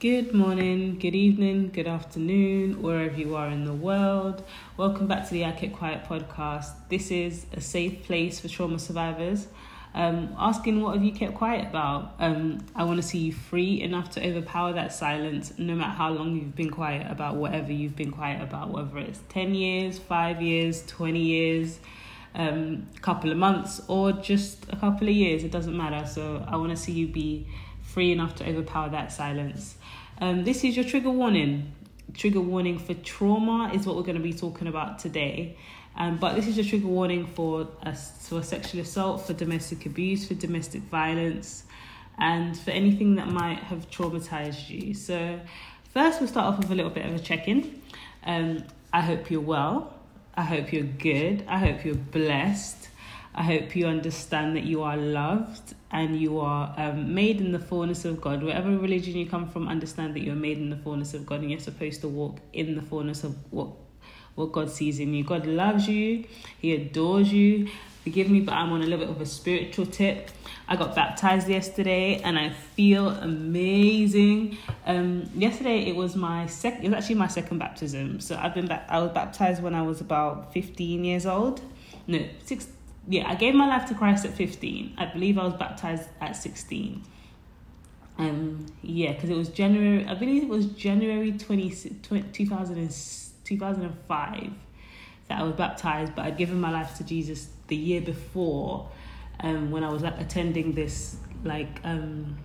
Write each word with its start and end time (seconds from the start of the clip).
Good 0.00 0.32
morning, 0.32 0.98
good 0.98 1.14
evening, 1.14 1.72
good 1.74 1.86
afternoon, 1.86 2.80
wherever 2.80 3.14
you 3.14 3.36
are 3.36 3.48
in 3.48 3.66
the 3.66 3.74
world. 3.74 4.42
Welcome 4.78 5.08
back 5.08 5.26
to 5.28 5.34
the 5.34 5.44
I 5.44 5.52
Kept 5.52 5.74
Quiet 5.74 6.04
podcast. 6.04 6.72
This 6.88 7.10
is 7.10 7.44
a 7.52 7.60
safe 7.60 8.04
place 8.04 8.40
for 8.40 8.48
trauma 8.48 8.78
survivors. 8.78 9.46
Um, 9.92 10.34
asking 10.38 10.80
what 10.80 10.94
have 10.94 11.04
you 11.04 11.12
kept 11.12 11.34
quiet 11.34 11.68
about? 11.68 12.14
Um, 12.18 12.64
I 12.74 12.84
want 12.84 12.96
to 12.96 13.06
see 13.06 13.18
you 13.18 13.32
free 13.32 13.82
enough 13.82 14.08
to 14.12 14.26
overpower 14.26 14.72
that 14.72 14.94
silence, 14.94 15.52
no 15.58 15.74
matter 15.74 15.90
how 15.90 16.08
long 16.12 16.34
you've 16.34 16.56
been 16.56 16.70
quiet 16.70 17.06
about 17.12 17.36
whatever 17.36 17.70
you've 17.70 17.96
been 17.96 18.10
quiet 18.10 18.40
about, 18.40 18.70
whether 18.70 18.96
it's 18.96 19.20
10 19.28 19.54
years, 19.54 19.98
5 19.98 20.40
years, 20.40 20.82
20 20.86 21.20
years, 21.20 21.78
um, 22.34 22.86
a 22.96 23.00
couple 23.00 23.30
of 23.30 23.36
months, 23.36 23.82
or 23.86 24.12
just 24.12 24.64
a 24.70 24.76
couple 24.76 25.08
of 25.08 25.14
years. 25.14 25.44
It 25.44 25.50
doesn't 25.50 25.76
matter. 25.76 26.06
So 26.06 26.42
I 26.48 26.56
want 26.56 26.70
to 26.70 26.76
see 26.76 26.92
you 26.92 27.06
be 27.06 27.46
free 27.92 28.12
enough 28.12 28.36
to 28.36 28.48
overpower 28.48 28.88
that 28.90 29.12
silence. 29.12 29.76
Um, 30.20 30.44
this 30.44 30.64
is 30.64 30.76
your 30.76 30.84
trigger 30.84 31.10
warning. 31.10 31.72
Trigger 32.14 32.40
warning 32.40 32.78
for 32.78 32.94
trauma 32.94 33.70
is 33.74 33.86
what 33.86 33.96
we're 33.96 34.02
going 34.02 34.16
to 34.16 34.22
be 34.22 34.32
talking 34.32 34.68
about 34.68 34.98
today. 34.98 35.56
Um, 35.96 36.18
but 36.18 36.34
this 36.34 36.46
is 36.46 36.56
your 36.56 36.66
trigger 36.66 36.86
warning 36.86 37.26
for 37.26 37.68
a, 37.82 37.94
for 37.94 38.42
sexual 38.42 38.82
assault, 38.82 39.26
for 39.26 39.32
domestic 39.32 39.86
abuse, 39.86 40.26
for 40.26 40.34
domestic 40.34 40.82
violence, 40.82 41.64
and 42.18 42.56
for 42.58 42.70
anything 42.70 43.16
that 43.16 43.28
might 43.28 43.58
have 43.58 43.90
traumatized 43.90 44.68
you. 44.68 44.94
So, 44.94 45.40
first, 45.92 46.20
we'll 46.20 46.28
start 46.28 46.46
off 46.52 46.58
with 46.58 46.70
a 46.70 46.74
little 46.74 46.90
bit 46.90 47.06
of 47.06 47.14
a 47.14 47.18
check 47.18 47.48
in. 47.48 47.82
Um, 48.24 48.64
I 48.92 49.00
hope 49.00 49.30
you're 49.30 49.40
well. 49.40 49.94
I 50.34 50.42
hope 50.42 50.72
you're 50.72 50.84
good. 50.84 51.44
I 51.48 51.58
hope 51.58 51.84
you're 51.84 51.94
blessed. 51.94 52.88
I 53.34 53.42
hope 53.42 53.76
you 53.76 53.86
understand 53.86 54.56
that 54.56 54.64
you 54.64 54.82
are 54.82 54.96
loved 54.96 55.74
and 55.90 56.20
you 56.20 56.40
are 56.40 56.74
um, 56.76 57.14
made 57.14 57.40
in 57.40 57.52
the 57.52 57.58
fullness 57.58 58.04
of 58.04 58.20
God. 58.20 58.42
Whatever 58.42 58.76
religion 58.76 59.16
you 59.16 59.26
come 59.26 59.48
from, 59.48 59.68
understand 59.68 60.14
that 60.14 60.20
you're 60.20 60.34
made 60.34 60.58
in 60.58 60.70
the 60.70 60.76
fullness 60.76 61.14
of 61.14 61.26
God 61.26 61.40
and 61.40 61.50
you're 61.50 61.60
supposed 61.60 62.00
to 62.00 62.08
walk 62.08 62.38
in 62.52 62.74
the 62.74 62.82
fullness 62.82 63.24
of 63.24 63.36
what 63.52 63.70
what 64.36 64.52
God 64.52 64.70
sees 64.70 65.00
in 65.00 65.12
you. 65.12 65.24
God 65.24 65.44
loves 65.46 65.88
you, 65.88 66.24
He 66.60 66.74
adores 66.74 67.32
you. 67.32 67.68
Forgive 68.04 68.30
me, 68.30 68.40
but 68.40 68.54
I'm 68.54 68.72
on 68.72 68.80
a 68.80 68.84
little 68.84 69.06
bit 69.06 69.10
of 69.10 69.20
a 69.20 69.26
spiritual 69.26 69.84
tip. 69.84 70.30
I 70.66 70.76
got 70.76 70.94
baptized 70.94 71.48
yesterday 71.48 72.20
and 72.22 72.38
I 72.38 72.50
feel 72.50 73.08
amazing. 73.08 74.56
Um, 74.86 75.28
yesterday 75.34 75.80
it 75.80 75.94
was 75.94 76.16
my 76.16 76.46
second. 76.46 76.84
It 76.84 76.88
was 76.88 76.98
actually 76.98 77.16
my 77.16 77.26
second 77.26 77.58
baptism. 77.58 78.20
So 78.20 78.38
I've 78.40 78.54
been 78.54 78.68
ba- 78.68 78.86
I 78.88 79.00
was 79.00 79.10
baptized 79.10 79.62
when 79.62 79.74
I 79.74 79.82
was 79.82 80.00
about 80.00 80.52
15 80.54 81.04
years 81.04 81.26
old. 81.26 81.60
No, 82.06 82.26
six 82.44 82.68
yeah, 83.10 83.28
I 83.28 83.34
gave 83.34 83.56
my 83.56 83.66
life 83.66 83.88
to 83.88 83.94
Christ 83.94 84.24
at 84.24 84.34
15. 84.34 84.94
I 84.96 85.06
believe 85.06 85.36
I 85.36 85.42
was 85.44 85.54
baptized 85.54 86.08
at 86.20 86.36
16. 86.36 87.02
Um, 88.18 88.66
yeah, 88.82 89.14
because 89.14 89.30
it 89.30 89.36
was 89.36 89.48
January, 89.48 90.06
I 90.06 90.14
believe 90.14 90.44
it 90.44 90.48
was 90.48 90.66
January 90.66 91.32
20, 91.32 91.98
20, 92.02 92.28
2000, 92.30 92.94
2005 93.42 94.50
that 95.26 95.40
I 95.40 95.42
was 95.42 95.54
baptized, 95.54 96.14
but 96.14 96.24
I'd 96.24 96.36
given 96.36 96.60
my 96.60 96.70
life 96.70 96.96
to 96.98 97.04
Jesus 97.04 97.48
the 97.66 97.74
year 97.74 98.00
before 98.00 98.88
um, 99.40 99.72
when 99.72 99.82
I 99.82 99.90
was 99.90 100.02
like, 100.02 100.20
attending 100.20 100.74
this 100.74 101.16
like 101.42 101.80
um, 101.82 102.38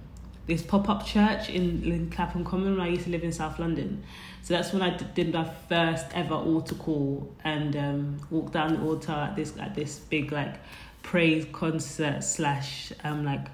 this 0.48 0.62
pop 0.62 0.90
up 0.90 1.06
church 1.06 1.50
in, 1.50 1.84
in 1.84 2.10
Clapham 2.10 2.44
Common 2.44 2.78
when 2.78 2.82
I 2.82 2.90
used 2.90 3.06
to 3.06 3.10
live 3.10 3.24
in 3.24 3.32
South 3.32 3.58
London. 3.60 4.04
So 4.44 4.54
that's 4.54 4.72
when 4.74 4.84
I 4.84 4.96
did 4.96 5.34
my 5.34 5.50
first 5.68 6.06
ever 6.14 6.36
altar 6.36 6.76
call 6.76 7.34
and 7.44 7.76
um, 7.76 8.20
walked 8.30 8.54
down 8.54 8.76
the 8.76 8.82
altar 8.82 9.12
at 9.12 9.36
this 9.36 9.58
at 9.60 9.74
this 9.74 9.98
big 9.98 10.32
like 10.32 10.56
praise 11.02 11.46
concert 11.52 12.24
slash 12.24 12.92
um 13.04 13.26
like 13.26 13.48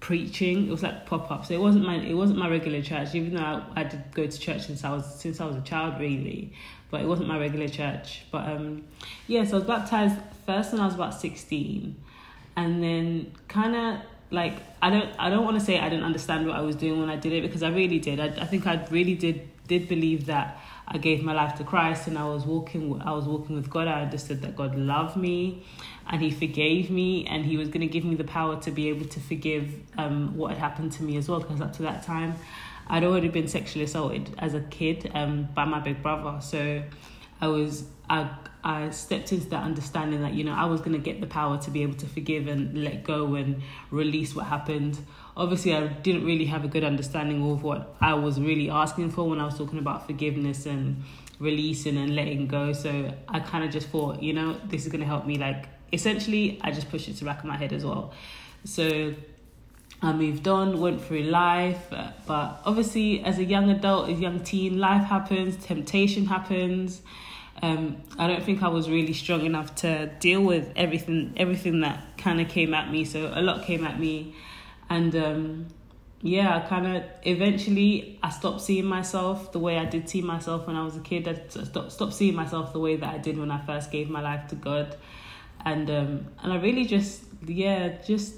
preaching. 0.00 0.66
It 0.68 0.70
was 0.70 0.82
like 0.82 1.06
pop 1.06 1.30
up. 1.30 1.44
So 1.44 1.54
it 1.54 1.60
wasn't 1.60 1.86
my 1.86 1.96
it 1.96 2.14
wasn't 2.14 2.38
my 2.38 2.48
regular 2.48 2.80
church, 2.80 3.14
even 3.14 3.34
though 3.34 3.42
I, 3.42 3.62
I 3.76 3.84
did 3.84 4.02
go 4.12 4.26
to 4.26 4.38
church 4.38 4.66
since 4.66 4.82
I 4.82 4.90
was 4.90 5.20
since 5.20 5.40
I 5.40 5.44
was 5.46 5.56
a 5.56 5.62
child 5.62 6.00
really. 6.00 6.52
But 6.90 7.02
it 7.02 7.06
wasn't 7.06 7.28
my 7.28 7.38
regular 7.38 7.68
church. 7.68 8.22
But 8.30 8.48
um 8.48 8.84
yeah, 9.26 9.44
so 9.44 9.56
I 9.56 9.58
was 9.58 9.64
baptized 9.66 10.18
first 10.46 10.72
when 10.72 10.80
I 10.80 10.86
was 10.86 10.94
about 10.94 11.20
sixteen. 11.20 11.96
And 12.56 12.82
then 12.82 13.32
kinda 13.48 14.06
like 14.34 14.54
I 14.82 14.90
don't 14.90 15.10
I 15.18 15.30
don't 15.30 15.44
want 15.44 15.58
to 15.58 15.64
say 15.64 15.78
I 15.78 15.88
didn't 15.88 16.04
understand 16.04 16.46
what 16.46 16.56
I 16.56 16.60
was 16.60 16.76
doing 16.76 17.00
when 17.00 17.10
I 17.10 17.16
did 17.16 17.32
it 17.32 17.42
because 17.42 17.62
I 17.62 17.70
really 17.70 17.98
did. 17.98 18.20
I 18.20 18.26
I 18.42 18.46
think 18.46 18.66
I 18.66 18.84
really 18.90 19.14
did 19.14 19.48
did 19.66 19.88
believe 19.88 20.26
that 20.26 20.60
I 20.86 20.98
gave 20.98 21.22
my 21.22 21.32
life 21.32 21.54
to 21.56 21.64
Christ 21.64 22.06
and 22.08 22.18
I 22.18 22.26
was 22.26 22.44
walking 22.44 23.00
I 23.00 23.12
was 23.12 23.24
walking 23.24 23.56
with 23.56 23.70
God. 23.70 23.88
I 23.88 24.02
understood 24.02 24.42
that 24.42 24.56
God 24.56 24.76
loved 24.76 25.16
me 25.16 25.64
and 26.10 26.20
he 26.20 26.30
forgave 26.30 26.90
me 26.90 27.26
and 27.26 27.44
he 27.44 27.56
was 27.56 27.68
going 27.68 27.80
to 27.80 27.86
give 27.86 28.04
me 28.04 28.14
the 28.14 28.24
power 28.24 28.60
to 28.60 28.70
be 28.70 28.88
able 28.90 29.06
to 29.06 29.20
forgive 29.20 29.74
um, 29.96 30.36
what 30.36 30.50
had 30.50 30.58
happened 30.58 30.92
to 30.92 31.02
me 31.02 31.16
as 31.16 31.28
well 31.28 31.40
because 31.40 31.60
up 31.60 31.72
to 31.74 31.82
that 31.82 32.02
time 32.02 32.34
I'd 32.86 33.04
already 33.04 33.28
been 33.28 33.48
sexually 33.48 33.84
assaulted 33.84 34.34
as 34.38 34.52
a 34.52 34.60
kid 34.60 35.10
um, 35.14 35.48
by 35.54 35.64
my 35.64 35.80
big 35.80 36.02
brother. 36.02 36.40
So 36.42 36.82
I 37.40 37.48
was 37.48 37.84
I 38.10 38.28
I 38.64 38.90
stepped 38.90 39.32
into 39.32 39.46
that 39.50 39.62
understanding 39.62 40.22
that 40.22 40.34
you 40.34 40.42
know 40.42 40.54
I 40.54 40.64
was 40.64 40.80
going 40.80 40.92
to 40.92 40.98
get 40.98 41.20
the 41.20 41.26
power 41.26 41.58
to 41.58 41.70
be 41.70 41.82
able 41.82 41.94
to 41.94 42.06
forgive 42.06 42.48
and 42.48 42.82
let 42.82 43.04
go 43.04 43.34
and 43.34 43.62
release 43.90 44.34
what 44.34 44.46
happened 44.46 44.98
obviously 45.36 45.74
I 45.74 45.86
didn't 45.86 46.24
really 46.24 46.44
have 46.46 46.64
a 46.64 46.68
good 46.68 46.84
understanding 46.84 47.42
of 47.50 47.62
what 47.62 47.96
I 48.00 48.14
was 48.14 48.40
really 48.40 48.70
asking 48.70 49.10
for 49.10 49.28
when 49.28 49.40
I 49.40 49.44
was 49.44 49.58
talking 49.58 49.78
about 49.78 50.06
forgiveness 50.06 50.66
and 50.66 51.02
releasing 51.38 51.96
and 51.96 52.14
letting 52.14 52.46
go. 52.46 52.72
So 52.72 53.12
I 53.28 53.40
kind 53.40 53.64
of 53.64 53.70
just 53.70 53.88
thought, 53.88 54.22
you 54.22 54.32
know, 54.32 54.58
this 54.64 54.82
is 54.82 54.92
going 54.92 55.00
to 55.00 55.06
help 55.06 55.26
me. 55.26 55.38
Like, 55.38 55.66
essentially, 55.92 56.60
I 56.62 56.70
just 56.70 56.88
pushed 56.90 57.08
it 57.08 57.14
to 57.14 57.18
the 57.20 57.24
back 57.24 57.40
of 57.40 57.46
my 57.46 57.56
head 57.56 57.72
as 57.72 57.84
well. 57.84 58.12
So 58.64 59.14
I 60.02 60.12
moved 60.12 60.46
on, 60.46 60.80
went 60.80 61.02
through 61.02 61.22
life, 61.22 61.92
uh, 61.92 62.12
but 62.26 62.60
obviously, 62.64 63.22
as 63.24 63.38
a 63.38 63.44
young 63.44 63.70
adult, 63.70 64.08
a 64.08 64.12
young 64.12 64.40
teen, 64.40 64.78
life 64.78 65.04
happens, 65.04 65.56
temptation 65.64 66.26
happens. 66.26 67.02
Um, 67.62 68.02
I 68.18 68.26
don't 68.26 68.42
think 68.42 68.62
I 68.62 68.68
was 68.68 68.90
really 68.90 69.12
strong 69.12 69.46
enough 69.46 69.74
to 69.76 70.06
deal 70.20 70.42
with 70.42 70.72
everything, 70.76 71.32
everything 71.36 71.80
that 71.80 72.18
kind 72.18 72.40
of 72.40 72.48
came 72.48 72.74
at 72.74 72.90
me. 72.90 73.04
So 73.04 73.32
a 73.34 73.40
lot 73.40 73.64
came 73.64 73.86
at 73.86 73.98
me 73.98 74.34
and 74.90 75.14
um, 75.16 75.66
yeah, 76.22 76.56
I 76.56 76.60
kind 76.68 76.96
of 76.96 77.04
eventually 77.22 78.18
I 78.22 78.30
stopped 78.30 78.60
seeing 78.60 78.86
myself 78.86 79.52
the 79.52 79.58
way 79.58 79.78
I 79.78 79.84
did 79.84 80.08
see 80.08 80.22
myself 80.22 80.66
when 80.66 80.76
I 80.76 80.84
was 80.84 80.96
a 80.96 81.00
kid. 81.00 81.28
I 81.28 81.34
stopped 81.48 81.92
stopped 81.92 82.14
seeing 82.14 82.34
myself 82.34 82.72
the 82.72 82.80
way 82.80 82.96
that 82.96 83.14
I 83.14 83.18
did 83.18 83.38
when 83.38 83.50
I 83.50 83.64
first 83.64 83.90
gave 83.90 84.08
my 84.08 84.20
life 84.20 84.48
to 84.48 84.54
God, 84.54 84.96
and 85.64 85.90
um, 85.90 86.26
and 86.42 86.52
I 86.52 86.56
really 86.56 86.84
just 86.86 87.24
yeah 87.46 87.88
just 88.06 88.36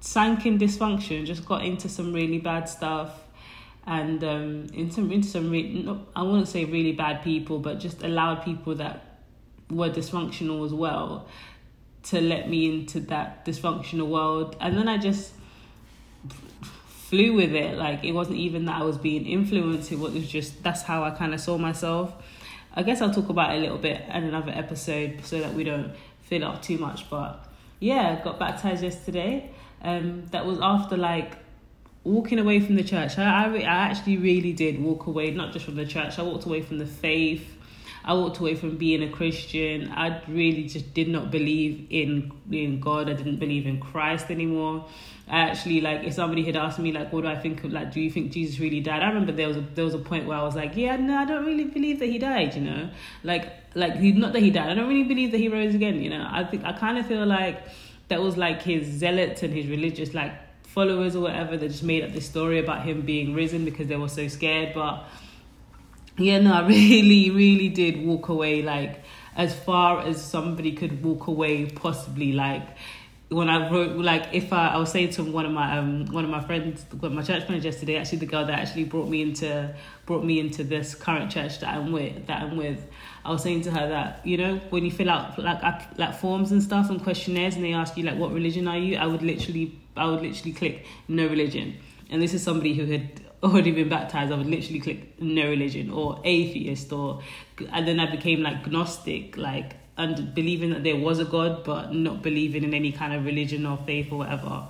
sank 0.00 0.46
in 0.46 0.58
dysfunction. 0.58 1.26
Just 1.26 1.44
got 1.44 1.64
into 1.64 1.88
some 1.88 2.12
really 2.12 2.38
bad 2.38 2.68
stuff, 2.68 3.12
and 3.86 4.22
um, 4.24 4.66
into 4.74 5.00
into 5.10 5.28
some 5.28 5.50
re- 5.50 5.82
no, 5.82 6.06
I 6.14 6.22
wouldn't 6.22 6.48
say 6.48 6.64
really 6.64 6.92
bad 6.92 7.22
people, 7.22 7.58
but 7.58 7.78
just 7.78 8.02
allowed 8.02 8.44
people 8.44 8.74
that 8.76 9.18
were 9.70 9.90
dysfunctional 9.90 10.64
as 10.66 10.74
well 10.74 11.28
to 12.02 12.20
let 12.20 12.48
me 12.48 12.66
into 12.68 13.00
that 13.00 13.44
dysfunctional 13.44 14.08
world, 14.08 14.56
and 14.60 14.76
then 14.76 14.88
I 14.88 14.98
just 14.98 15.32
flew 17.10 17.32
with 17.34 17.52
it. 17.52 17.76
Like 17.76 18.04
it 18.04 18.12
wasn't 18.12 18.38
even 18.38 18.66
that 18.66 18.80
I 18.80 18.84
was 18.84 18.96
being 18.96 19.26
influenced. 19.26 19.90
It 19.90 19.98
was 19.98 20.28
just 20.28 20.62
that's 20.62 20.82
how 20.82 21.02
I 21.02 21.10
kind 21.10 21.34
of 21.34 21.40
saw 21.40 21.58
myself. 21.58 22.12
I 22.72 22.84
guess 22.84 23.00
I'll 23.00 23.12
talk 23.12 23.28
about 23.28 23.54
it 23.54 23.58
a 23.58 23.60
little 23.60 23.78
bit 23.78 24.02
in 24.14 24.24
another 24.24 24.52
episode 24.52 25.20
so 25.24 25.40
that 25.40 25.54
we 25.54 25.64
don't 25.64 25.92
fill 26.22 26.44
up 26.44 26.62
too 26.62 26.78
much. 26.78 27.10
But 27.10 27.44
yeah, 27.80 28.22
got 28.22 28.38
baptized 28.38 28.82
yesterday. 28.84 29.50
Um, 29.82 30.26
that 30.30 30.46
was 30.46 30.58
after 30.60 30.96
like 30.96 31.36
walking 32.04 32.38
away 32.38 32.60
from 32.60 32.76
the 32.76 32.84
church. 32.84 33.18
I, 33.18 33.44
I, 33.44 33.58
I 33.58 33.62
actually 33.62 34.16
really 34.16 34.52
did 34.52 34.80
walk 34.80 35.06
away, 35.06 35.30
not 35.32 35.52
just 35.52 35.64
from 35.64 35.76
the 35.76 35.86
church. 35.86 36.18
I 36.18 36.22
walked 36.22 36.46
away 36.46 36.62
from 36.62 36.78
the 36.78 36.86
faith. 36.86 37.56
I 38.02 38.14
walked 38.14 38.38
away 38.38 38.54
from 38.54 38.76
being 38.76 39.02
a 39.02 39.10
Christian. 39.10 39.90
I 39.92 40.22
really 40.26 40.64
just 40.64 40.94
did 40.94 41.08
not 41.08 41.30
believe 41.30 41.86
in 41.90 42.32
in 42.50 42.80
God. 42.80 43.10
I 43.10 43.12
didn't 43.12 43.36
believe 43.36 43.66
in 43.66 43.78
Christ 43.78 44.30
anymore. 44.30 44.86
I 45.28 45.40
actually 45.40 45.82
like 45.82 46.04
if 46.04 46.14
somebody 46.14 46.42
had 46.42 46.56
asked 46.56 46.78
me 46.78 46.92
like 46.92 47.12
what 47.12 47.22
do 47.22 47.28
I 47.28 47.36
think 47.36 47.62
of 47.62 47.72
like 47.72 47.92
do 47.92 48.00
you 48.00 48.10
think 48.10 48.32
Jesus 48.32 48.58
really 48.58 48.80
died? 48.80 49.02
I 49.02 49.08
remember 49.08 49.32
there 49.32 49.48
was 49.48 49.58
a 49.58 49.60
there 49.60 49.84
was 49.84 49.92
a 49.92 49.98
point 49.98 50.26
where 50.26 50.38
I 50.38 50.42
was 50.42 50.56
like, 50.56 50.76
Yeah, 50.76 50.96
no, 50.96 51.18
I 51.18 51.26
don't 51.26 51.44
really 51.44 51.64
believe 51.64 51.98
that 51.98 52.06
he 52.06 52.18
died, 52.18 52.54
you 52.54 52.62
know? 52.62 52.90
Like 53.22 53.52
like 53.74 53.96
he 53.96 54.12
not 54.12 54.32
that 54.32 54.40
he 54.40 54.50
died, 54.50 54.70
I 54.70 54.74
don't 54.74 54.88
really 54.88 55.04
believe 55.04 55.30
that 55.32 55.38
he 55.38 55.48
rose 55.48 55.74
again, 55.74 56.02
you 56.02 56.08
know. 56.08 56.26
I 56.28 56.44
think 56.44 56.64
I 56.64 56.72
kinda 56.72 57.04
feel 57.04 57.26
like 57.26 57.62
that 58.08 58.22
was 58.22 58.38
like 58.38 58.62
his 58.62 58.86
zealots 58.86 59.42
and 59.42 59.52
his 59.52 59.66
religious 59.66 60.14
like 60.14 60.32
followers 60.74 61.16
or 61.16 61.20
whatever 61.20 61.56
that 61.56 61.68
just 61.68 61.82
made 61.82 62.04
up 62.04 62.12
this 62.12 62.26
story 62.26 62.58
about 62.58 62.84
him 62.84 63.02
being 63.02 63.34
risen 63.34 63.64
because 63.64 63.88
they 63.88 63.96
were 63.96 64.08
so 64.08 64.28
scared. 64.28 64.72
But 64.74 65.04
yeah, 66.16 66.38
no, 66.38 66.52
I 66.54 66.66
really, 66.66 67.30
really 67.30 67.68
did 67.68 68.04
walk 68.04 68.28
away 68.28 68.62
like 68.62 69.02
as 69.36 69.54
far 69.54 70.00
as 70.00 70.22
somebody 70.22 70.72
could 70.72 71.02
walk 71.04 71.26
away 71.26 71.66
possibly 71.66 72.32
like 72.32 72.66
when 73.30 73.48
I 73.48 73.70
wrote 73.70 73.96
like 73.96 74.30
if 74.32 74.52
I, 74.52 74.68
I 74.68 74.76
was 74.76 74.90
saying 74.90 75.10
to 75.10 75.22
one 75.22 75.46
of 75.46 75.52
my 75.52 75.78
um 75.78 76.06
one 76.06 76.24
of 76.24 76.30
my 76.30 76.42
friends 76.42 76.84
my 77.00 77.22
church 77.22 77.46
friends 77.46 77.64
yesterday 77.64 77.96
actually 77.96 78.18
the 78.18 78.26
girl 78.26 78.44
that 78.44 78.58
actually 78.58 78.84
brought 78.84 79.08
me 79.08 79.22
into 79.22 79.72
brought 80.04 80.24
me 80.24 80.40
into 80.40 80.64
this 80.64 80.96
current 80.96 81.30
church 81.30 81.60
that 81.60 81.72
I'm 81.72 81.92
with 81.92 82.26
that 82.26 82.42
I'm 82.42 82.56
with 82.56 82.84
I 83.24 83.30
was 83.30 83.42
saying 83.42 83.62
to 83.62 83.70
her 83.70 83.88
that 83.88 84.26
you 84.26 84.36
know 84.36 84.56
when 84.70 84.84
you 84.84 84.90
fill 84.90 85.08
out 85.08 85.38
like 85.38 85.96
like 85.96 86.18
forms 86.18 86.50
and 86.50 86.60
stuff 86.60 86.90
and 86.90 87.00
questionnaires 87.00 87.54
and 87.54 87.64
they 87.64 87.72
ask 87.72 87.96
you 87.96 88.02
like 88.02 88.18
what 88.18 88.32
religion 88.32 88.66
are 88.66 88.78
you 88.78 88.96
I 88.96 89.06
would 89.06 89.22
literally 89.22 89.78
I 90.00 90.06
would 90.06 90.22
literally 90.22 90.52
click 90.52 90.86
no 91.08 91.26
religion. 91.26 91.76
And 92.10 92.20
this 92.20 92.34
is 92.34 92.42
somebody 92.42 92.74
who 92.74 92.86
had 92.86 93.20
already 93.42 93.70
been 93.70 93.88
baptized, 93.88 94.32
I 94.32 94.36
would 94.36 94.46
literally 94.46 94.80
click 94.80 95.20
no 95.20 95.48
religion 95.48 95.90
or 95.90 96.20
atheist 96.24 96.92
or, 96.92 97.22
and 97.72 97.86
then 97.86 98.00
I 98.00 98.10
became 98.10 98.42
like 98.42 98.66
gnostic, 98.66 99.36
like 99.36 99.76
and 99.96 100.34
believing 100.34 100.70
that 100.70 100.82
there 100.82 100.96
was 100.96 101.18
a 101.18 101.24
God, 101.24 101.62
but 101.62 101.92
not 101.94 102.22
believing 102.22 102.64
in 102.64 102.72
any 102.72 102.90
kind 102.90 103.12
of 103.12 103.24
religion 103.24 103.66
or 103.66 103.76
faith 103.86 104.10
or 104.10 104.18
whatever. 104.18 104.68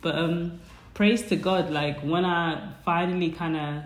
But 0.00 0.16
um, 0.16 0.60
praise 0.94 1.22
to 1.28 1.36
God, 1.36 1.70
like 1.70 2.00
when 2.00 2.24
I 2.24 2.72
finally 2.84 3.30
kind 3.30 3.56
of 3.56 3.84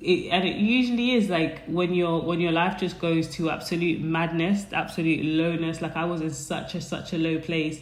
it, 0.00 0.30
and 0.30 0.46
it 0.46 0.56
usually 0.56 1.12
is 1.12 1.28
like 1.28 1.64
when 1.66 1.94
your 1.94 2.20
when 2.22 2.40
your 2.40 2.52
life 2.52 2.78
just 2.78 2.98
goes 3.00 3.28
to 3.28 3.50
absolute 3.50 4.00
madness 4.00 4.66
absolute 4.72 5.24
lowness 5.24 5.82
like 5.82 5.96
i 5.96 6.04
was 6.04 6.20
in 6.20 6.30
such 6.30 6.76
a 6.76 6.80
such 6.80 7.12
a 7.12 7.18
low 7.18 7.40
place 7.40 7.80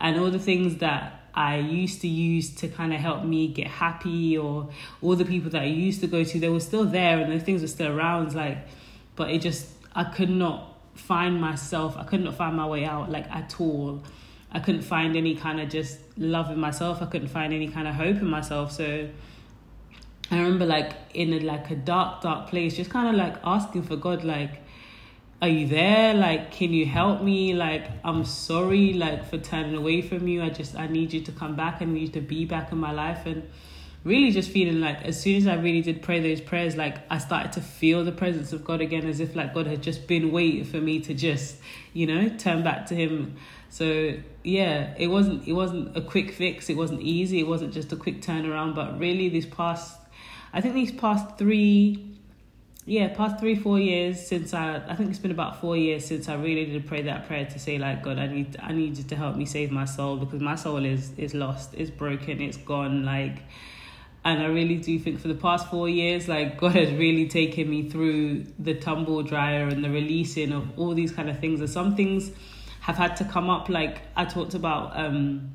and 0.00 0.18
all 0.18 0.30
the 0.30 0.38
things 0.38 0.76
that 0.76 1.20
i 1.34 1.56
used 1.56 2.00
to 2.00 2.08
use 2.08 2.54
to 2.54 2.68
kind 2.68 2.92
of 2.92 3.00
help 3.00 3.24
me 3.24 3.48
get 3.48 3.66
happy 3.66 4.36
or 4.36 4.68
all 5.02 5.16
the 5.16 5.24
people 5.24 5.50
that 5.50 5.62
i 5.62 5.66
used 5.66 6.00
to 6.00 6.06
go 6.06 6.22
to 6.24 6.38
they 6.38 6.48
were 6.48 6.60
still 6.60 6.84
there 6.84 7.18
and 7.18 7.32
those 7.32 7.42
things 7.42 7.62
were 7.62 7.68
still 7.68 7.96
around 7.96 8.34
like 8.34 8.58
but 9.16 9.30
it 9.30 9.40
just 9.40 9.68
i 9.94 10.04
could 10.04 10.30
not 10.30 10.76
find 10.94 11.40
myself 11.40 11.96
i 11.96 12.04
could 12.04 12.22
not 12.22 12.34
find 12.34 12.56
my 12.56 12.66
way 12.66 12.84
out 12.84 13.10
like 13.10 13.28
at 13.30 13.60
all. 13.60 14.02
I 14.52 14.60
couldn't 14.60 14.82
find 14.82 15.16
any 15.16 15.34
kind 15.34 15.60
of 15.60 15.68
just 15.68 15.98
love 16.16 16.48
in 16.48 16.60
myself 16.60 17.02
i 17.02 17.06
couldn't 17.06 17.26
find 17.28 17.52
any 17.52 17.66
kind 17.66 17.88
of 17.88 17.96
hope 17.96 18.18
in 18.18 18.26
myself 18.26 18.70
so 18.70 19.08
I 20.30 20.38
remember 20.38 20.64
like 20.64 20.92
in 21.12 21.32
a, 21.32 21.40
like 21.40 21.70
a 21.70 21.76
dark, 21.76 22.22
dark 22.22 22.48
place, 22.48 22.76
just 22.76 22.90
kind 22.90 23.08
of 23.08 23.14
like 23.14 23.36
asking 23.44 23.82
for 23.82 23.96
God, 23.96 24.24
like, 24.24 24.62
are 25.44 25.48
you 25.48 25.66
there? 25.66 26.14
Like, 26.14 26.52
can 26.52 26.72
you 26.72 26.86
help 26.86 27.20
me? 27.20 27.52
Like, 27.52 27.90
I'm 28.02 28.24
sorry, 28.24 28.94
like 28.94 29.28
for 29.28 29.36
turning 29.36 29.74
away 29.74 30.00
from 30.00 30.26
you. 30.26 30.42
I 30.42 30.48
just 30.48 30.74
I 30.74 30.86
need 30.86 31.12
you 31.12 31.20
to 31.20 31.32
come 31.32 31.54
back. 31.54 31.82
I 31.82 31.84
need 31.84 32.00
you 32.00 32.08
to 32.08 32.22
be 32.22 32.46
back 32.46 32.72
in 32.72 32.78
my 32.78 32.92
life, 32.92 33.26
and 33.26 33.46
really 34.04 34.30
just 34.30 34.50
feeling 34.50 34.80
like 34.80 35.02
as 35.04 35.20
soon 35.20 35.36
as 35.36 35.46
I 35.46 35.56
really 35.56 35.82
did 35.82 36.00
pray 36.00 36.20
those 36.20 36.40
prayers, 36.40 36.76
like 36.76 36.96
I 37.10 37.18
started 37.18 37.52
to 37.52 37.60
feel 37.60 38.04
the 38.04 38.12
presence 38.12 38.54
of 38.54 38.64
God 38.64 38.80
again, 38.80 39.06
as 39.06 39.20
if 39.20 39.36
like 39.36 39.52
God 39.52 39.66
had 39.66 39.82
just 39.82 40.06
been 40.06 40.32
waiting 40.32 40.64
for 40.64 40.78
me 40.78 41.00
to 41.00 41.12
just, 41.12 41.56
you 41.92 42.06
know, 42.06 42.30
turn 42.38 42.62
back 42.62 42.86
to 42.86 42.94
Him. 42.94 43.36
So 43.68 44.14
yeah, 44.44 44.94
it 44.96 45.08
wasn't 45.08 45.46
it 45.46 45.52
wasn't 45.52 45.94
a 45.94 46.00
quick 46.00 46.32
fix. 46.32 46.70
It 46.70 46.76
wasn't 46.78 47.02
easy. 47.02 47.38
It 47.40 47.46
wasn't 47.46 47.74
just 47.74 47.92
a 47.92 47.96
quick 47.96 48.22
turnaround. 48.22 48.74
But 48.74 48.98
really, 48.98 49.28
this 49.28 49.44
past 49.44 49.98
I 50.54 50.62
think 50.62 50.72
these 50.72 50.92
past 50.92 51.36
three, 51.36 52.13
yeah, 52.86 53.08
past 53.14 53.40
three 53.40 53.54
four 53.54 53.78
years 53.78 54.26
since 54.26 54.52
I, 54.52 54.82
I 54.86 54.94
think 54.94 55.08
it's 55.10 55.18
been 55.18 55.30
about 55.30 55.60
four 55.60 55.76
years 55.76 56.04
since 56.04 56.28
I 56.28 56.34
really 56.34 56.66
did 56.66 56.86
pray 56.86 57.02
that 57.02 57.26
prayer 57.26 57.46
to 57.46 57.58
say 57.58 57.78
like 57.78 58.02
God, 58.02 58.18
I 58.18 58.26
need 58.26 58.56
I 58.60 58.72
need 58.72 58.98
you 58.98 59.04
to 59.04 59.16
help 59.16 59.36
me 59.36 59.46
save 59.46 59.70
my 59.70 59.86
soul 59.86 60.16
because 60.16 60.40
my 60.40 60.54
soul 60.54 60.84
is 60.84 61.12
is 61.16 61.32
lost, 61.32 61.74
it's 61.74 61.90
broken, 61.90 62.40
it's 62.40 62.58
gone, 62.58 63.04
like. 63.04 63.42
And 64.26 64.40
I 64.40 64.46
really 64.46 64.76
do 64.76 64.98
think 64.98 65.20
for 65.20 65.28
the 65.28 65.34
past 65.34 65.68
four 65.68 65.86
years, 65.86 66.28
like 66.28 66.58
God 66.60 66.72
has 66.72 66.90
really 66.92 67.28
taken 67.28 67.68
me 67.68 67.88
through 67.90 68.44
the 68.58 68.74
tumble 68.74 69.22
dryer 69.22 69.68
and 69.68 69.84
the 69.84 69.90
releasing 69.90 70.52
of 70.52 70.78
all 70.78 70.94
these 70.94 71.12
kind 71.12 71.28
of 71.28 71.38
things. 71.40 71.60
And 71.60 71.68
some 71.68 71.94
things 71.94 72.32
have 72.80 72.96
had 72.96 73.16
to 73.16 73.24
come 73.24 73.50
up, 73.50 73.68
like 73.68 74.00
I 74.16 74.24
talked 74.24 74.54
about 74.54 74.98
um, 74.98 75.54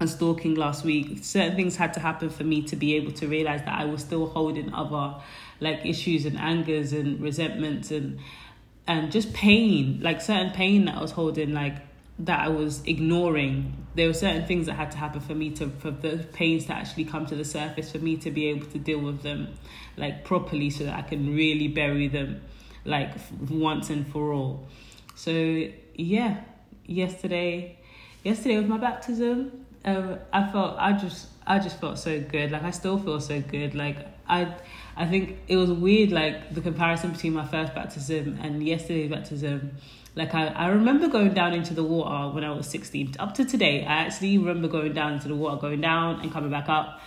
and 0.00 0.08
stalking 0.08 0.54
last 0.54 0.84
week, 0.84 1.18
certain 1.22 1.54
things 1.54 1.76
had 1.76 1.92
to 1.94 2.00
happen 2.00 2.30
for 2.30 2.42
me 2.42 2.62
to 2.62 2.76
be 2.76 2.94
able 2.94 3.12
to 3.12 3.28
realize 3.28 3.60
that 3.60 3.78
I 3.78 3.84
was 3.84 4.00
still 4.00 4.26
holding 4.26 4.72
other 4.72 5.20
like 5.60 5.84
issues 5.84 6.24
and 6.24 6.38
angers 6.38 6.92
and 6.92 7.20
resentments 7.20 7.90
and 7.90 8.18
and 8.86 9.12
just 9.12 9.32
pain, 9.32 10.00
like 10.02 10.20
certain 10.20 10.50
pain 10.50 10.86
that 10.86 10.96
I 10.96 11.00
was 11.00 11.12
holding, 11.12 11.52
like 11.52 11.76
that 12.20 12.40
I 12.40 12.48
was 12.48 12.82
ignoring. 12.86 13.86
There 13.94 14.06
were 14.08 14.14
certain 14.14 14.46
things 14.46 14.66
that 14.66 14.74
had 14.74 14.90
to 14.92 14.98
happen 14.98 15.20
for 15.20 15.34
me 15.34 15.50
to 15.50 15.68
for 15.68 15.90
the 15.90 16.26
pains 16.32 16.66
to 16.66 16.74
actually 16.74 17.04
come 17.04 17.26
to 17.26 17.34
the 17.34 17.44
surface 17.44 17.92
for 17.92 17.98
me 17.98 18.16
to 18.18 18.30
be 18.30 18.46
able 18.46 18.66
to 18.66 18.78
deal 18.78 18.98
with 18.98 19.22
them 19.22 19.54
like 19.96 20.24
properly 20.24 20.70
so 20.70 20.84
that 20.84 20.94
I 20.94 21.02
can 21.02 21.34
really 21.34 21.68
bury 21.68 22.08
them 22.08 22.40
like 22.84 23.12
once 23.48 23.90
and 23.90 24.06
for 24.06 24.32
all. 24.32 24.66
So 25.14 25.68
yeah, 25.94 26.40
yesterday 26.86 27.78
yesterday 28.22 28.56
was 28.58 28.66
my 28.66 28.78
baptism 28.78 29.66
um, 29.84 30.18
I 30.32 30.50
felt 30.50 30.76
I 30.78 30.92
just 30.92 31.28
I 31.46 31.58
just 31.58 31.80
felt 31.80 31.98
so 31.98 32.20
good. 32.20 32.50
Like 32.50 32.62
I 32.62 32.70
still 32.70 32.98
feel 32.98 33.20
so 33.20 33.40
good. 33.40 33.74
Like 33.74 34.06
I 34.28 34.54
I 34.96 35.06
think 35.06 35.38
it 35.48 35.56
was 35.56 35.70
weird 35.70 36.10
like 36.10 36.54
the 36.54 36.60
comparison 36.60 37.12
between 37.12 37.32
my 37.32 37.46
first 37.46 37.74
baptism 37.74 38.38
and 38.42 38.66
yesterday's 38.66 39.10
baptism. 39.10 39.76
Like 40.16 40.34
I, 40.34 40.48
I 40.48 40.68
remember 40.68 41.08
going 41.08 41.32
down 41.34 41.52
into 41.52 41.74
the 41.74 41.84
water 41.84 42.34
when 42.34 42.44
I 42.44 42.50
was 42.50 42.66
16. 42.66 43.16
Up 43.18 43.34
to 43.34 43.44
today, 43.44 43.84
I 43.84 44.02
actually 44.04 44.38
remember 44.38 44.68
going 44.68 44.92
down 44.92 45.14
into 45.14 45.28
the 45.28 45.36
water, 45.36 45.60
going 45.60 45.80
down 45.80 46.20
and 46.20 46.32
coming 46.32 46.50
back 46.50 46.68
up. 46.68 47.00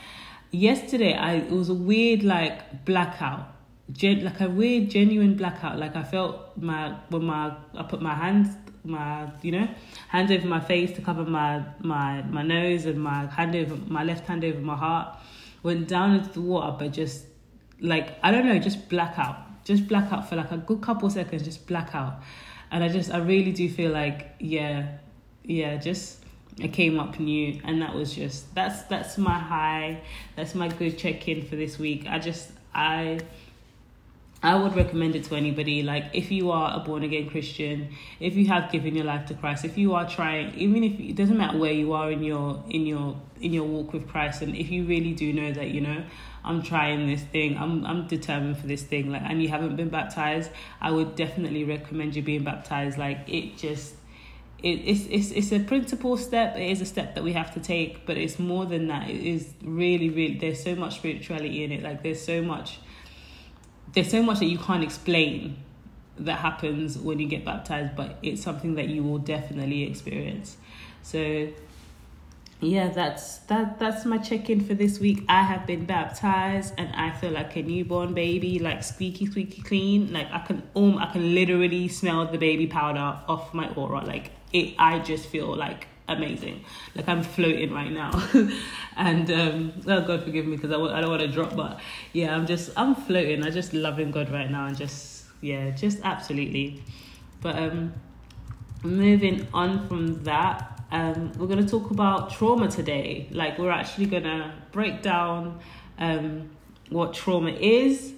Yesterday, 0.51 1.13
I 1.13 1.35
it 1.35 1.51
was 1.51 1.69
a 1.69 1.73
weird 1.73 2.23
like 2.23 2.85
blackout. 2.85 3.49
Gen, 3.91 4.23
like 4.23 4.39
a 4.39 4.49
weird 4.49 4.89
genuine 4.89 5.35
blackout. 5.35 5.77
Like 5.77 5.95
I 5.95 6.03
felt 6.03 6.55
my 6.57 6.95
when 7.09 7.25
my 7.25 7.55
I 7.75 7.83
put 7.83 8.01
my 8.01 8.13
hands 8.13 8.55
my 8.85 9.29
you 9.41 9.51
know 9.51 9.67
hands 10.09 10.31
over 10.31 10.47
my 10.47 10.59
face 10.59 10.91
to 10.91 11.01
cover 11.01 11.23
my 11.23 11.63
my 11.79 12.21
my 12.23 12.43
nose 12.43 12.85
and 12.85 13.01
my 13.01 13.25
hand 13.27 13.55
over 13.55 13.75
my 13.87 14.03
left 14.03 14.27
hand 14.27 14.43
over 14.43 14.59
my 14.59 14.75
heart 14.75 15.17
went 15.63 15.87
down 15.87 16.15
into 16.15 16.29
the 16.29 16.41
water 16.41 16.75
but 16.77 16.91
just 16.91 17.25
like 17.83 18.17
i 18.23 18.31
don't 18.31 18.45
know 18.45 18.57
just 18.57 18.89
blackout 18.89 19.37
just 19.63 19.87
blackout 19.87 20.27
for 20.27 20.35
like 20.35 20.51
a 20.51 20.57
good 20.57 20.81
couple 20.81 21.09
seconds 21.09 21.43
just 21.43 21.67
blackout 21.67 22.15
and 22.71 22.83
i 22.83 22.89
just 22.89 23.11
i 23.11 23.17
really 23.17 23.51
do 23.51 23.69
feel 23.69 23.91
like 23.91 24.31
yeah 24.39 24.87
yeah 25.43 25.77
just 25.77 26.23
I 26.61 26.67
came 26.67 26.99
up 26.99 27.19
new. 27.19 27.59
And 27.63 27.81
that 27.81 27.93
was 27.93 28.13
just 28.13 28.53
that's 28.53 28.83
that's 28.83 29.17
my 29.17 29.39
high. 29.39 30.01
That's 30.35 30.53
my 30.55 30.67
good 30.67 30.97
check 30.97 31.27
in 31.27 31.45
for 31.45 31.55
this 31.55 31.79
week. 31.79 32.05
I 32.07 32.19
just 32.19 32.51
I 32.73 33.19
I 34.41 34.55
would 34.55 34.75
recommend 34.75 35.15
it 35.15 35.23
to 35.25 35.35
anybody. 35.35 35.83
Like, 35.83 36.05
if 36.13 36.29
you 36.29 36.51
are 36.51 36.75
a 36.75 36.79
born 36.81 37.03
again 37.03 37.29
Christian, 37.29 37.87
if 38.19 38.35
you 38.35 38.47
have 38.47 38.69
given 38.71 38.93
your 38.93 39.05
life 39.05 39.25
to 39.27 39.33
Christ, 39.35 39.63
if 39.63 39.77
you 39.77 39.93
are 39.93 40.07
trying, 40.07 40.53
even 40.55 40.83
if 40.83 40.99
it 40.99 41.15
doesn't 41.15 41.37
matter 41.37 41.57
where 41.57 41.71
you 41.71 41.93
are 41.93 42.11
in 42.11 42.21
your 42.23 42.61
in 42.69 42.85
your 42.85 43.15
in 43.39 43.53
your 43.53 43.63
walk 43.63 43.93
with 43.93 44.07
Christ, 44.09 44.41
and 44.41 44.55
if 44.55 44.69
you 44.69 44.83
really 44.83 45.13
do 45.13 45.31
know 45.31 45.51
that 45.53 45.69
you 45.69 45.81
know, 45.81 46.03
I'm 46.45 46.61
trying 46.61 47.07
this 47.07 47.23
thing, 47.23 47.57
I'm 47.57 47.85
I'm 47.85 48.07
determined 48.07 48.57
for 48.57 48.67
this 48.67 48.83
thing, 48.83 49.11
like, 49.11 49.21
and 49.23 49.41
you 49.41 49.49
haven't 49.49 49.75
been 49.75 49.89
baptized, 49.89 50.51
I 50.81 50.91
would 50.91 51.15
definitely 51.15 51.63
recommend 51.63 52.15
you 52.15 52.21
being 52.21 52.43
baptized. 52.43 52.97
Like, 52.97 53.19
it 53.27 53.57
just 53.57 53.95
it, 54.63 54.79
it's 54.85 55.05
it's 55.09 55.31
it's 55.31 55.51
a 55.51 55.59
principal 55.59 56.17
step. 56.17 56.55
It 56.55 56.69
is 56.69 56.81
a 56.81 56.85
step 56.85 57.15
that 57.15 57.23
we 57.23 57.33
have 57.33 57.53
to 57.53 57.59
take, 57.59 58.05
but 58.05 58.17
it's 58.17 58.39
more 58.39 58.65
than 58.65 58.87
that. 58.87 59.09
It 59.09 59.21
is 59.21 59.53
really, 59.61 60.09
really. 60.09 60.37
There's 60.37 60.63
so 60.63 60.75
much 60.75 60.95
spirituality 60.95 61.63
in 61.63 61.71
it. 61.71 61.83
Like 61.83 62.01
there's 62.03 62.21
so 62.21 62.41
much 62.41 62.79
there's 63.93 64.09
so 64.09 64.23
much 64.23 64.39
that 64.39 64.47
you 64.47 64.57
can't 64.57 64.83
explain 64.83 65.57
that 66.17 66.39
happens 66.39 66.97
when 66.97 67.19
you 67.19 67.27
get 67.27 67.43
baptized, 67.45 67.95
but 67.95 68.17
it's 68.21 68.41
something 68.41 68.75
that 68.75 68.87
you 68.87 69.03
will 69.03 69.17
definitely 69.17 69.83
experience. 69.83 70.57
So 71.01 71.47
yeah, 72.59 72.89
that's 72.89 73.39
that 73.49 73.79
that's 73.79 74.05
my 74.05 74.17
check-in 74.17 74.63
for 74.65 74.73
this 74.73 74.99
week. 74.99 75.25
I 75.27 75.43
have 75.43 75.65
been 75.67 75.85
baptized 75.85 76.73
and 76.77 76.95
I 76.95 77.11
feel 77.11 77.31
like 77.31 77.55
a 77.55 77.61
newborn 77.61 78.13
baby, 78.13 78.59
like 78.59 78.83
squeaky 78.83 79.25
squeaky 79.25 79.61
clean. 79.61 80.13
Like 80.13 80.31
I 80.31 80.39
can 80.39 80.63
um 80.75 80.97
I 80.97 81.11
can 81.11 81.35
literally 81.35 81.87
smell 81.87 82.25
the 82.25 82.37
baby 82.37 82.67
powder 82.67 83.19
off 83.27 83.53
my 83.53 83.69
aura. 83.75 84.05
Like 84.05 84.31
it 84.53 84.75
I 84.79 84.99
just 84.99 85.27
feel 85.27 85.55
like 85.55 85.87
amazing. 86.07 86.63
Like 86.95 87.07
I'm 87.07 87.23
floating 87.23 87.73
right 87.73 87.91
now, 87.91 88.11
and 88.97 89.31
um, 89.31 89.73
oh 89.87 90.01
God 90.01 90.23
forgive 90.23 90.45
me 90.45 90.55
because 90.55 90.71
I 90.71 90.75
w- 90.75 90.93
I 90.93 91.01
don't 91.01 91.09
want 91.09 91.21
to 91.21 91.27
drop, 91.27 91.55
but 91.55 91.79
yeah, 92.13 92.35
I'm 92.35 92.45
just 92.45 92.71
I'm 92.77 92.95
floating. 92.95 93.43
I 93.43 93.49
just 93.49 93.73
loving 93.73 94.11
God 94.11 94.31
right 94.31 94.49
now, 94.49 94.67
and 94.67 94.77
just 94.77 95.25
yeah, 95.41 95.71
just 95.71 95.99
absolutely. 96.03 96.83
But 97.41 97.57
um, 97.57 97.93
moving 98.83 99.47
on 99.53 99.87
from 99.87 100.23
that, 100.23 100.72
um, 100.93 101.31
we're 101.37 101.47
gonna 101.47 101.67
talk 101.67 101.89
about 101.91 102.31
trauma 102.31 102.69
today. 102.69 103.27
Like 103.31 103.57
we're 103.57 103.71
actually 103.71 104.05
gonna 104.05 104.53
break 104.71 105.01
down 105.01 105.59
um 105.97 106.49
what 106.89 107.13
trauma 107.13 107.49
is 107.49 108.13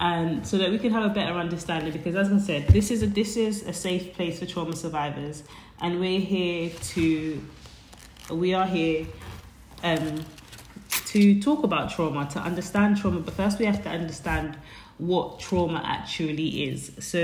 and 0.00 0.46
so 0.46 0.58
that 0.58 0.70
we 0.70 0.78
can 0.78 0.92
have 0.92 1.04
a 1.04 1.14
better 1.14 1.34
understanding 1.34 1.92
because 1.92 2.14
as 2.14 2.32
I 2.32 2.38
said 2.38 2.68
this 2.68 2.90
is 2.90 3.02
a 3.02 3.06
this 3.06 3.36
is 3.36 3.62
a 3.62 3.72
safe 3.72 4.14
place 4.14 4.38
for 4.38 4.46
trauma 4.46 4.74
survivors 4.76 5.42
and 5.80 6.00
we're 6.00 6.20
here 6.20 6.70
to 6.70 7.42
we 8.30 8.54
are 8.54 8.66
here 8.66 9.06
um 9.82 10.24
to 11.06 11.40
talk 11.40 11.62
about 11.62 11.90
trauma 11.90 12.26
to 12.32 12.38
understand 12.38 12.98
trauma 12.98 13.20
but 13.20 13.34
first 13.34 13.58
we 13.58 13.66
have 13.66 13.82
to 13.82 13.88
understand 13.88 14.56
what 14.98 15.38
trauma 15.38 15.82
actually 15.84 16.64
is 16.64 16.92
so 16.98 17.18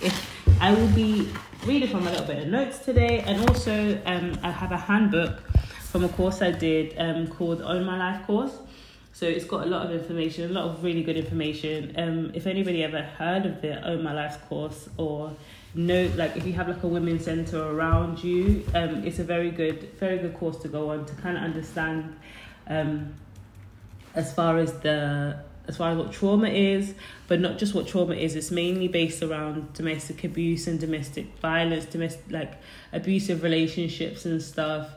if 0.00 0.47
I 0.60 0.72
will 0.72 0.88
be 0.88 1.28
reading 1.66 1.88
from 1.88 2.06
a 2.06 2.10
little 2.10 2.26
bit 2.26 2.42
of 2.42 2.48
notes 2.48 2.78
today 2.80 3.20
and 3.20 3.48
also 3.48 4.00
um 4.06 4.38
I 4.42 4.50
have 4.50 4.72
a 4.72 4.76
handbook 4.76 5.40
from 5.90 6.04
a 6.04 6.08
course 6.08 6.42
I 6.42 6.50
did 6.50 6.94
um 6.98 7.28
called 7.28 7.62
Own 7.62 7.84
My 7.84 7.96
Life 7.96 8.26
course 8.26 8.58
so 9.18 9.26
it's 9.26 9.44
got 9.44 9.66
a 9.66 9.68
lot 9.68 9.84
of 9.84 9.90
information, 9.90 10.48
a 10.48 10.52
lot 10.52 10.66
of 10.66 10.84
really 10.84 11.02
good 11.02 11.16
information. 11.16 11.92
Um, 11.96 12.30
if 12.34 12.46
anybody 12.46 12.84
ever 12.84 13.02
heard 13.02 13.46
of 13.46 13.60
the 13.60 13.84
Own 13.84 14.04
My 14.04 14.12
Life 14.12 14.40
course 14.48 14.88
or 14.96 15.34
know, 15.74 16.08
like 16.14 16.36
if 16.36 16.46
you 16.46 16.52
have 16.52 16.68
like 16.68 16.84
a 16.84 16.86
women's 16.86 17.24
center 17.24 17.60
around 17.60 18.22
you, 18.22 18.64
um, 18.76 19.02
it's 19.04 19.18
a 19.18 19.24
very 19.24 19.50
good, 19.50 19.90
very 19.98 20.18
good 20.18 20.34
course 20.34 20.58
to 20.58 20.68
go 20.68 20.90
on 20.90 21.04
to 21.04 21.14
kind 21.16 21.36
of 21.36 21.42
understand 21.42 22.16
um, 22.68 23.12
as 24.14 24.32
far 24.32 24.56
as 24.56 24.72
the 24.82 25.40
as 25.68 25.76
far 25.76 25.90
as 25.90 25.98
what 25.98 26.12
trauma 26.12 26.48
is, 26.48 26.94
but 27.28 27.40
not 27.40 27.58
just 27.58 27.74
what 27.74 27.86
trauma 27.86 28.14
is. 28.14 28.34
It's 28.34 28.50
mainly 28.50 28.88
based 28.88 29.22
around 29.22 29.74
domestic 29.74 30.24
abuse 30.24 30.66
and 30.66 30.80
domestic 30.80 31.26
violence, 31.38 31.84
domestic 31.84 32.24
like 32.30 32.54
abusive 32.92 33.42
relationships 33.42 34.24
and 34.24 34.42
stuff. 34.42 34.88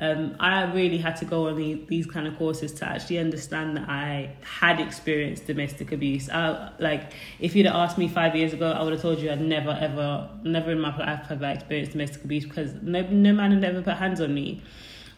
Um, 0.00 0.36
I 0.38 0.62
really 0.72 0.98
had 0.98 1.16
to 1.16 1.24
go 1.24 1.48
on 1.48 1.56
the, 1.56 1.74
these 1.88 2.06
kind 2.06 2.28
of 2.28 2.38
courses 2.38 2.72
to 2.74 2.88
actually 2.88 3.18
understand 3.18 3.76
that 3.76 3.88
I 3.88 4.36
had 4.42 4.78
experienced 4.78 5.46
domestic 5.46 5.90
abuse. 5.90 6.30
I, 6.30 6.70
like, 6.78 7.12
if 7.40 7.56
you'd 7.56 7.66
asked 7.66 7.98
me 7.98 8.06
five 8.06 8.36
years 8.36 8.52
ago, 8.52 8.70
I 8.70 8.82
would 8.84 8.92
have 8.92 9.02
told 9.02 9.18
you 9.18 9.28
I'd 9.32 9.40
never, 9.40 9.70
ever, 9.70 10.28
never 10.44 10.70
in 10.70 10.78
my 10.78 10.96
life 10.96 11.26
have 11.26 11.42
I 11.42 11.52
experienced 11.52 11.92
domestic 11.92 12.22
abuse 12.22 12.44
because 12.44 12.74
no, 12.80 13.02
no 13.02 13.32
man 13.32 13.50
had 13.50 13.64
ever 13.64 13.82
put 13.82 13.96
hands 13.96 14.20
on 14.20 14.32
me. 14.32 14.62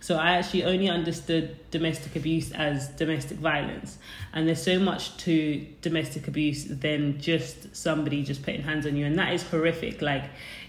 So 0.03 0.17
I 0.17 0.33
actually 0.33 0.65
only 0.65 0.89
understood 0.89 1.59
domestic 1.71 2.17
abuse 2.17 2.53
as 2.53 2.89
domestic 2.89 3.37
violence. 3.37 3.99
And 4.33 4.49
there's 4.49 4.63
so 4.63 4.79
much 4.79 5.17
to 5.19 5.67
domestic 5.83 6.27
abuse 6.27 6.65
than 6.65 7.21
just 7.21 7.77
somebody 7.77 8.23
just 8.23 8.43
putting 8.43 8.63
hands 8.63 8.87
on 8.87 8.97
you. 8.97 9.05
And 9.05 9.19
that 9.19 9.35
is 9.35 9.43
horrific. 9.43 10.01
Like, 10.01 10.25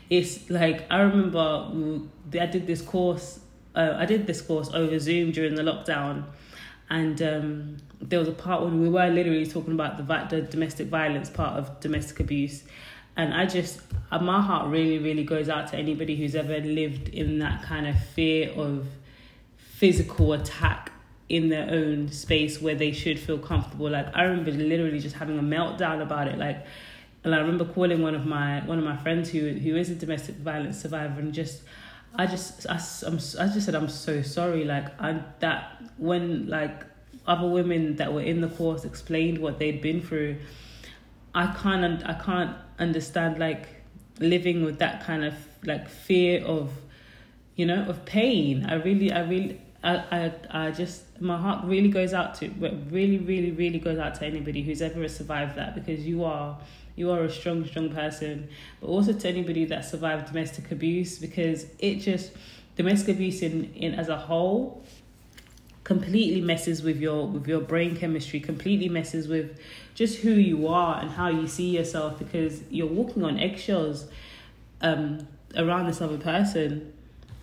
it's 0.10 0.50
like, 0.50 0.86
I 0.92 1.00
remember 1.00 1.72
I 2.34 2.46
did 2.46 2.68
this 2.68 2.82
course, 2.82 3.40
uh, 3.74 3.94
I 3.98 4.06
did 4.06 4.28
this 4.28 4.42
course 4.42 4.70
over 4.74 5.00
Zoom 5.00 5.32
during 5.32 5.56
the 5.56 5.64
lockdown. 5.64 6.26
And 6.90 7.22
um, 7.22 7.78
there 8.02 8.20
was 8.20 8.28
a 8.28 8.34
part 8.34 8.64
when 8.64 8.82
we 8.82 8.90
were 8.90 9.08
literally 9.08 9.46
talking 9.46 9.74
about 9.74 9.96
the, 9.96 10.28
the 10.36 10.42
domestic 10.42 10.88
violence 10.88 11.30
part 11.30 11.58
of 11.58 11.80
domestic 11.80 12.20
abuse. 12.20 12.64
And 13.16 13.34
I 13.34 13.46
just, 13.46 13.80
uh, 14.12 14.20
my 14.20 14.42
heart 14.42 14.70
really, 14.70 14.98
really 15.00 15.24
goes 15.24 15.48
out 15.48 15.70
to 15.70 15.78
anybody 15.78 16.18
who's 16.18 16.36
ever 16.36 16.60
lived 16.60 17.08
in 17.10 17.40
that 17.40 17.64
kind 17.64 17.88
of 17.88 17.98
fear 17.98 18.52
of 18.52 18.86
physical 19.82 20.34
attack 20.34 20.92
in 21.28 21.50
their 21.50 21.68
own 21.72 22.08
space 22.12 22.62
where 22.62 22.76
they 22.76 22.92
should 22.92 23.20
feel 23.20 23.40
comfortable. 23.40 23.90
Like 23.90 24.16
I 24.16 24.26
remember 24.26 24.52
literally 24.52 25.00
just 25.00 25.16
having 25.16 25.40
a 25.40 25.42
meltdown 25.42 26.04
about 26.04 26.28
it. 26.28 26.38
Like, 26.38 26.64
and 27.24 27.34
I 27.34 27.40
remember 27.40 27.66
calling 27.66 28.04
one 28.04 28.14
of 28.14 28.28
my 28.28 28.60
one 28.68 28.78
of 28.78 28.86
my 28.86 28.96
friends 28.98 29.32
who 29.32 29.50
who 29.50 29.76
is 29.76 29.90
a 29.90 29.96
domestic 29.96 30.36
violence 30.36 30.80
survivor 30.80 31.20
and 31.20 31.34
just. 31.34 31.64
I 32.14 32.26
just 32.26 32.68
I, 32.70 32.78
I'm, 33.08 33.20
I 33.40 33.48
just 33.54 33.64
said 33.66 33.74
I'm 33.74 33.88
so 33.88 34.22
sorry 34.22 34.66
like 34.66 34.88
I 35.00 35.22
that 35.40 35.82
when 35.96 36.50
like 36.50 36.84
other 37.26 37.48
women 37.48 37.96
that 37.96 38.14
were 38.14 38.22
in 38.22 38.42
the 38.42 38.50
course 38.50 38.84
explained 38.84 39.38
what 39.38 39.60
they'd 39.60 39.82
been 39.82 40.02
through 40.02 40.36
I 41.34 41.46
can't 41.54 42.06
I 42.06 42.16
can't 42.16 42.58
understand 42.80 43.40
like 43.40 43.70
living 44.20 44.66
with 44.66 44.80
that 44.80 45.06
kind 45.06 45.24
of 45.24 45.36
like 45.64 45.88
fear 45.88 46.44
of 46.44 46.74
you 47.56 47.66
know 47.66 47.86
of 47.88 48.04
pain 48.04 48.66
I 48.66 48.74
really 48.74 49.14
I 49.14 49.22
really 49.22 49.62
I, 49.84 49.96
I, 49.96 50.32
I 50.68 50.72
just 50.72 51.04
my 51.20 51.38
heart 51.38 51.66
really 51.66 51.90
goes 51.90 52.14
out 52.14 52.36
to 52.36 52.50
really 52.90 53.18
really 53.18 53.52
really 53.52 53.80
goes 53.80 53.98
out 53.98 54.16
to 54.16 54.26
anybody 54.26 54.62
who's 54.62 54.82
ever 54.82 55.08
survived 55.08 55.56
that 55.56 55.74
because 55.74 56.06
you 56.06 56.24
are 56.24 56.60
you 56.96 57.10
are 57.12 57.24
a 57.24 57.32
strong 57.32 57.66
strong 57.66 57.90
person. 57.90 58.50
But 58.80 58.88
also 58.88 59.14
to 59.14 59.28
anybody 59.28 59.66
that 59.66 59.86
survived 59.86 60.28
domestic 60.28 60.72
abuse 60.72 61.18
because 61.18 61.66
it 61.80 61.96
just 61.96 62.32
domestic 62.76 63.16
abuse 63.16 63.42
in, 63.42 63.74
in 63.74 63.96
as 63.96 64.08
a 64.08 64.18
whole 64.18 64.84
completely 65.84 66.42
messes 66.42 66.84
with 66.84 67.00
your 67.00 67.28
with 67.28 67.48
your 67.48 67.60
brain 67.60 67.96
chemistry 67.96 68.40
completely 68.40 68.88
messes 68.88 69.28
with 69.28 69.60
just 69.96 70.20
who 70.20 70.32
you 70.32 70.68
are 70.68 71.02
and 71.02 71.10
how 71.10 71.28
you 71.28 71.48
see 71.48 71.70
yourself 71.70 72.20
because 72.20 72.62
you're 72.70 72.86
walking 72.88 73.24
on 73.24 73.40
eggshells 73.40 74.06
um 74.82 75.28
around 75.58 75.88
this 75.88 76.00
other 76.00 76.20
person 76.20 76.94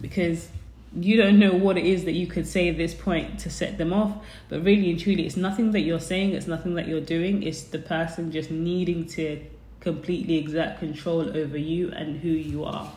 because 0.00 0.48
you 0.96 1.16
don't 1.16 1.38
know 1.38 1.52
what 1.52 1.76
it 1.76 1.84
is 1.84 2.04
that 2.04 2.12
you 2.12 2.26
could 2.26 2.46
say 2.46 2.68
at 2.68 2.76
this 2.76 2.94
point 2.94 3.38
to 3.38 3.50
set 3.50 3.76
them 3.76 3.92
off 3.92 4.16
but 4.48 4.64
really 4.64 4.90
and 4.90 4.98
truly 4.98 5.26
it's 5.26 5.36
nothing 5.36 5.72
that 5.72 5.80
you're 5.80 6.00
saying 6.00 6.32
it's 6.32 6.46
nothing 6.46 6.74
that 6.74 6.88
you're 6.88 7.00
doing 7.00 7.42
it's 7.42 7.64
the 7.64 7.78
person 7.78 8.32
just 8.32 8.50
needing 8.50 9.04
to 9.06 9.38
completely 9.80 10.36
exert 10.36 10.78
control 10.78 11.36
over 11.36 11.56
you 11.56 11.90
and 11.92 12.20
who 12.20 12.28
you 12.28 12.64
are. 12.64 12.90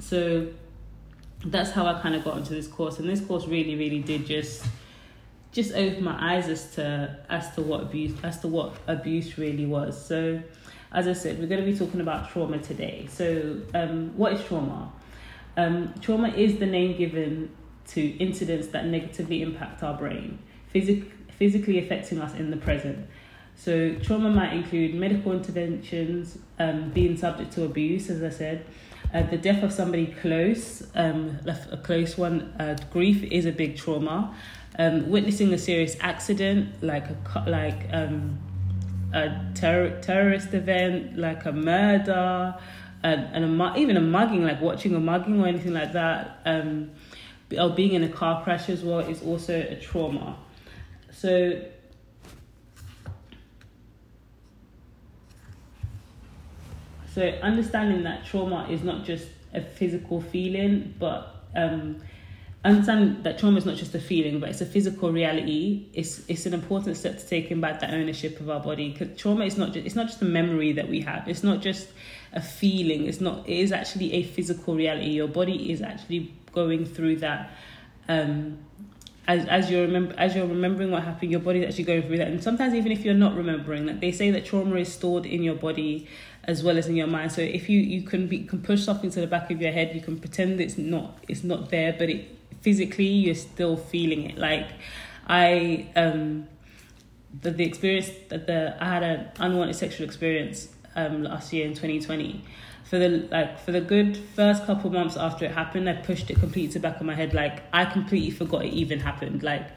So 0.00 0.48
that's 1.46 1.70
how 1.72 1.84
i 1.86 2.00
kind 2.00 2.14
of 2.14 2.24
got 2.24 2.38
into 2.38 2.54
this 2.54 2.66
course 2.66 2.98
and 2.98 3.06
this 3.06 3.20
course 3.20 3.46
really 3.46 3.76
really 3.76 3.98
did 3.98 4.24
just 4.24 4.64
just 5.52 5.74
open 5.74 6.02
my 6.02 6.16
eyes 6.34 6.48
as 6.48 6.74
to 6.74 7.18
as 7.28 7.54
to 7.54 7.60
what 7.60 7.82
abuse 7.82 8.14
as 8.22 8.40
to 8.40 8.48
what 8.48 8.76
abuse 8.86 9.38
really 9.38 9.66
was. 9.66 9.92
So 10.06 10.42
as 10.92 11.08
i 11.08 11.12
said 11.12 11.38
we're 11.38 11.46
going 11.46 11.64
to 11.64 11.70
be 11.70 11.76
talking 11.76 12.00
about 12.00 12.30
trauma 12.30 12.58
today. 12.58 13.08
So 13.10 13.60
um, 13.74 14.16
what 14.16 14.34
is 14.34 14.44
trauma 14.44 14.92
um, 15.56 15.94
trauma 16.00 16.28
is 16.28 16.58
the 16.58 16.66
name 16.66 16.96
given 16.96 17.50
to 17.88 18.16
incidents 18.16 18.68
that 18.68 18.86
negatively 18.86 19.42
impact 19.42 19.82
our 19.82 19.96
brain, 19.96 20.38
physic- 20.72 21.12
physically 21.30 21.78
affecting 21.78 22.20
us 22.20 22.34
in 22.34 22.50
the 22.50 22.56
present. 22.56 23.06
So, 23.56 23.94
trauma 23.96 24.30
might 24.30 24.52
include 24.52 24.94
medical 24.94 25.32
interventions, 25.32 26.38
um, 26.58 26.90
being 26.90 27.16
subject 27.16 27.52
to 27.52 27.64
abuse, 27.64 28.10
as 28.10 28.22
I 28.22 28.30
said, 28.30 28.66
uh, 29.14 29.22
the 29.22 29.36
death 29.36 29.62
of 29.62 29.72
somebody 29.72 30.06
close, 30.06 30.84
um, 30.96 31.38
a 31.70 31.76
close 31.76 32.18
one, 32.18 32.52
uh, 32.58 32.76
grief 32.92 33.22
is 33.22 33.46
a 33.46 33.52
big 33.52 33.76
trauma. 33.76 34.34
Um, 34.76 35.08
witnessing 35.08 35.54
a 35.54 35.58
serious 35.58 35.96
accident, 36.00 36.82
like 36.82 37.06
a 37.08 37.44
like 37.46 37.86
um, 37.92 38.40
a 39.12 39.30
ter- 39.54 40.00
terrorist 40.00 40.52
event, 40.52 41.16
like 41.16 41.44
a 41.44 41.52
murder, 41.52 42.56
and, 43.04 43.60
a, 43.60 43.74
even 43.76 43.96
a 43.96 44.00
mugging, 44.00 44.44
like 44.44 44.60
watching 44.60 44.94
a 44.94 45.00
mugging 45.00 45.40
or 45.40 45.46
anything 45.46 45.72
like 45.72 45.92
that, 45.92 46.40
um, 46.46 46.90
or 47.58 47.70
being 47.70 47.92
in 47.92 48.02
a 48.02 48.08
car 48.08 48.42
crash 48.42 48.68
as 48.68 48.82
well 48.82 49.00
is 49.00 49.22
also 49.22 49.54
a 49.54 49.76
trauma. 49.76 50.36
So 51.12 51.60
So 57.14 57.22
understanding 57.42 58.02
that 58.02 58.24
trauma 58.24 58.66
is 58.68 58.82
not 58.82 59.04
just 59.04 59.28
a 59.52 59.60
physical 59.60 60.20
feeling, 60.20 60.94
but 60.98 61.44
um, 61.54 62.00
understand 62.64 63.24
that 63.24 63.38
trauma 63.38 63.58
is 63.58 63.66
not 63.66 63.76
just 63.76 63.94
a 63.94 64.00
feeling, 64.00 64.40
but 64.40 64.48
it's 64.48 64.62
a 64.62 64.66
physical 64.66 65.12
reality. 65.12 65.86
It's 65.92 66.22
it's 66.28 66.46
an 66.46 66.54
important 66.54 66.96
step 66.96 67.18
to 67.18 67.26
taking 67.26 67.60
back 67.60 67.80
that 67.80 67.92
ownership 67.92 68.40
of 68.40 68.48
our 68.48 68.60
body. 68.60 68.90
Because 68.90 69.16
trauma 69.18 69.44
is 69.44 69.58
not 69.58 69.72
just 69.72 69.84
it's 69.84 69.94
not 69.94 70.06
just 70.06 70.22
a 70.22 70.24
memory 70.24 70.72
that 70.72 70.88
we 70.88 71.00
have. 71.02 71.28
It's 71.28 71.42
not 71.42 71.60
just 71.60 71.88
a 72.32 72.40
feeling. 72.40 73.06
It's 73.06 73.20
not. 73.20 73.46
It 73.46 73.58
is 73.58 73.70
actually 73.70 74.14
a 74.14 74.22
physical 74.22 74.74
reality. 74.74 75.10
Your 75.10 75.28
body 75.28 75.72
is 75.72 75.82
actually 75.82 76.32
going 76.52 76.86
through 76.86 77.16
that. 77.16 77.50
Um, 78.08 78.58
as 79.26 79.46
as 79.46 79.70
you're 79.70 79.82
remember 79.82 80.14
as 80.16 80.34
you're 80.34 80.46
remembering 80.46 80.90
what 80.90 81.02
happened, 81.02 81.30
your 81.30 81.40
body's 81.40 81.66
actually 81.66 81.84
going 81.84 82.02
through 82.02 82.18
that. 82.18 82.28
And 82.28 82.42
sometimes 82.42 82.74
even 82.74 82.92
if 82.92 83.04
you're 83.04 83.14
not 83.14 83.34
remembering, 83.36 83.86
like 83.86 84.00
they 84.00 84.12
say 84.12 84.30
that 84.30 84.46
trauma 84.46 84.76
is 84.76 84.92
stored 84.92 85.26
in 85.26 85.42
your 85.42 85.54
body 85.54 86.08
as 86.44 86.62
well 86.62 86.76
as 86.76 86.86
in 86.86 86.96
your 86.96 87.06
mind. 87.06 87.32
So 87.32 87.40
if 87.40 87.68
you 87.68 87.80
you 87.80 88.02
can 88.02 88.26
be 88.26 88.44
can 88.44 88.62
push 88.62 88.82
something 88.82 89.10
to 89.10 89.20
the 89.20 89.26
back 89.26 89.50
of 89.50 89.60
your 89.60 89.72
head, 89.72 89.94
you 89.94 90.00
can 90.00 90.18
pretend 90.18 90.60
it's 90.60 90.78
not 90.78 91.18
it's 91.28 91.44
not 91.44 91.70
there, 91.70 91.94
but 91.98 92.08
it 92.10 92.33
physically 92.64 93.04
you're 93.04 93.34
still 93.34 93.76
feeling 93.76 94.30
it. 94.30 94.38
Like 94.38 94.68
I 95.28 95.86
um 95.94 96.48
the 97.42 97.50
the 97.50 97.64
experience 97.64 98.10
that 98.30 98.46
the 98.46 98.76
I 98.80 98.86
had 98.86 99.02
an 99.02 99.28
unwanted 99.38 99.76
sexual 99.76 100.06
experience 100.06 100.68
um 100.96 101.22
last 101.24 101.52
year 101.52 101.66
in 101.66 101.72
2020 101.74 102.42
for 102.84 102.98
the 102.98 103.08
like 103.30 103.58
for 103.58 103.72
the 103.72 103.80
good 103.80 104.16
first 104.16 104.64
couple 104.66 104.90
months 104.90 105.16
after 105.16 105.44
it 105.44 105.50
happened 105.50 105.88
i 105.88 105.94
pushed 105.94 106.30
it 106.30 106.38
completely 106.38 106.68
to 106.68 106.74
the 106.74 106.80
back 106.88 107.00
of 107.00 107.06
my 107.06 107.14
head. 107.14 107.34
Like 107.34 107.62
i 107.72 107.84
completely 107.84 108.30
forgot 108.30 108.64
it 108.64 108.72
even 108.72 109.00
happened 109.00 109.42
like 109.42 109.68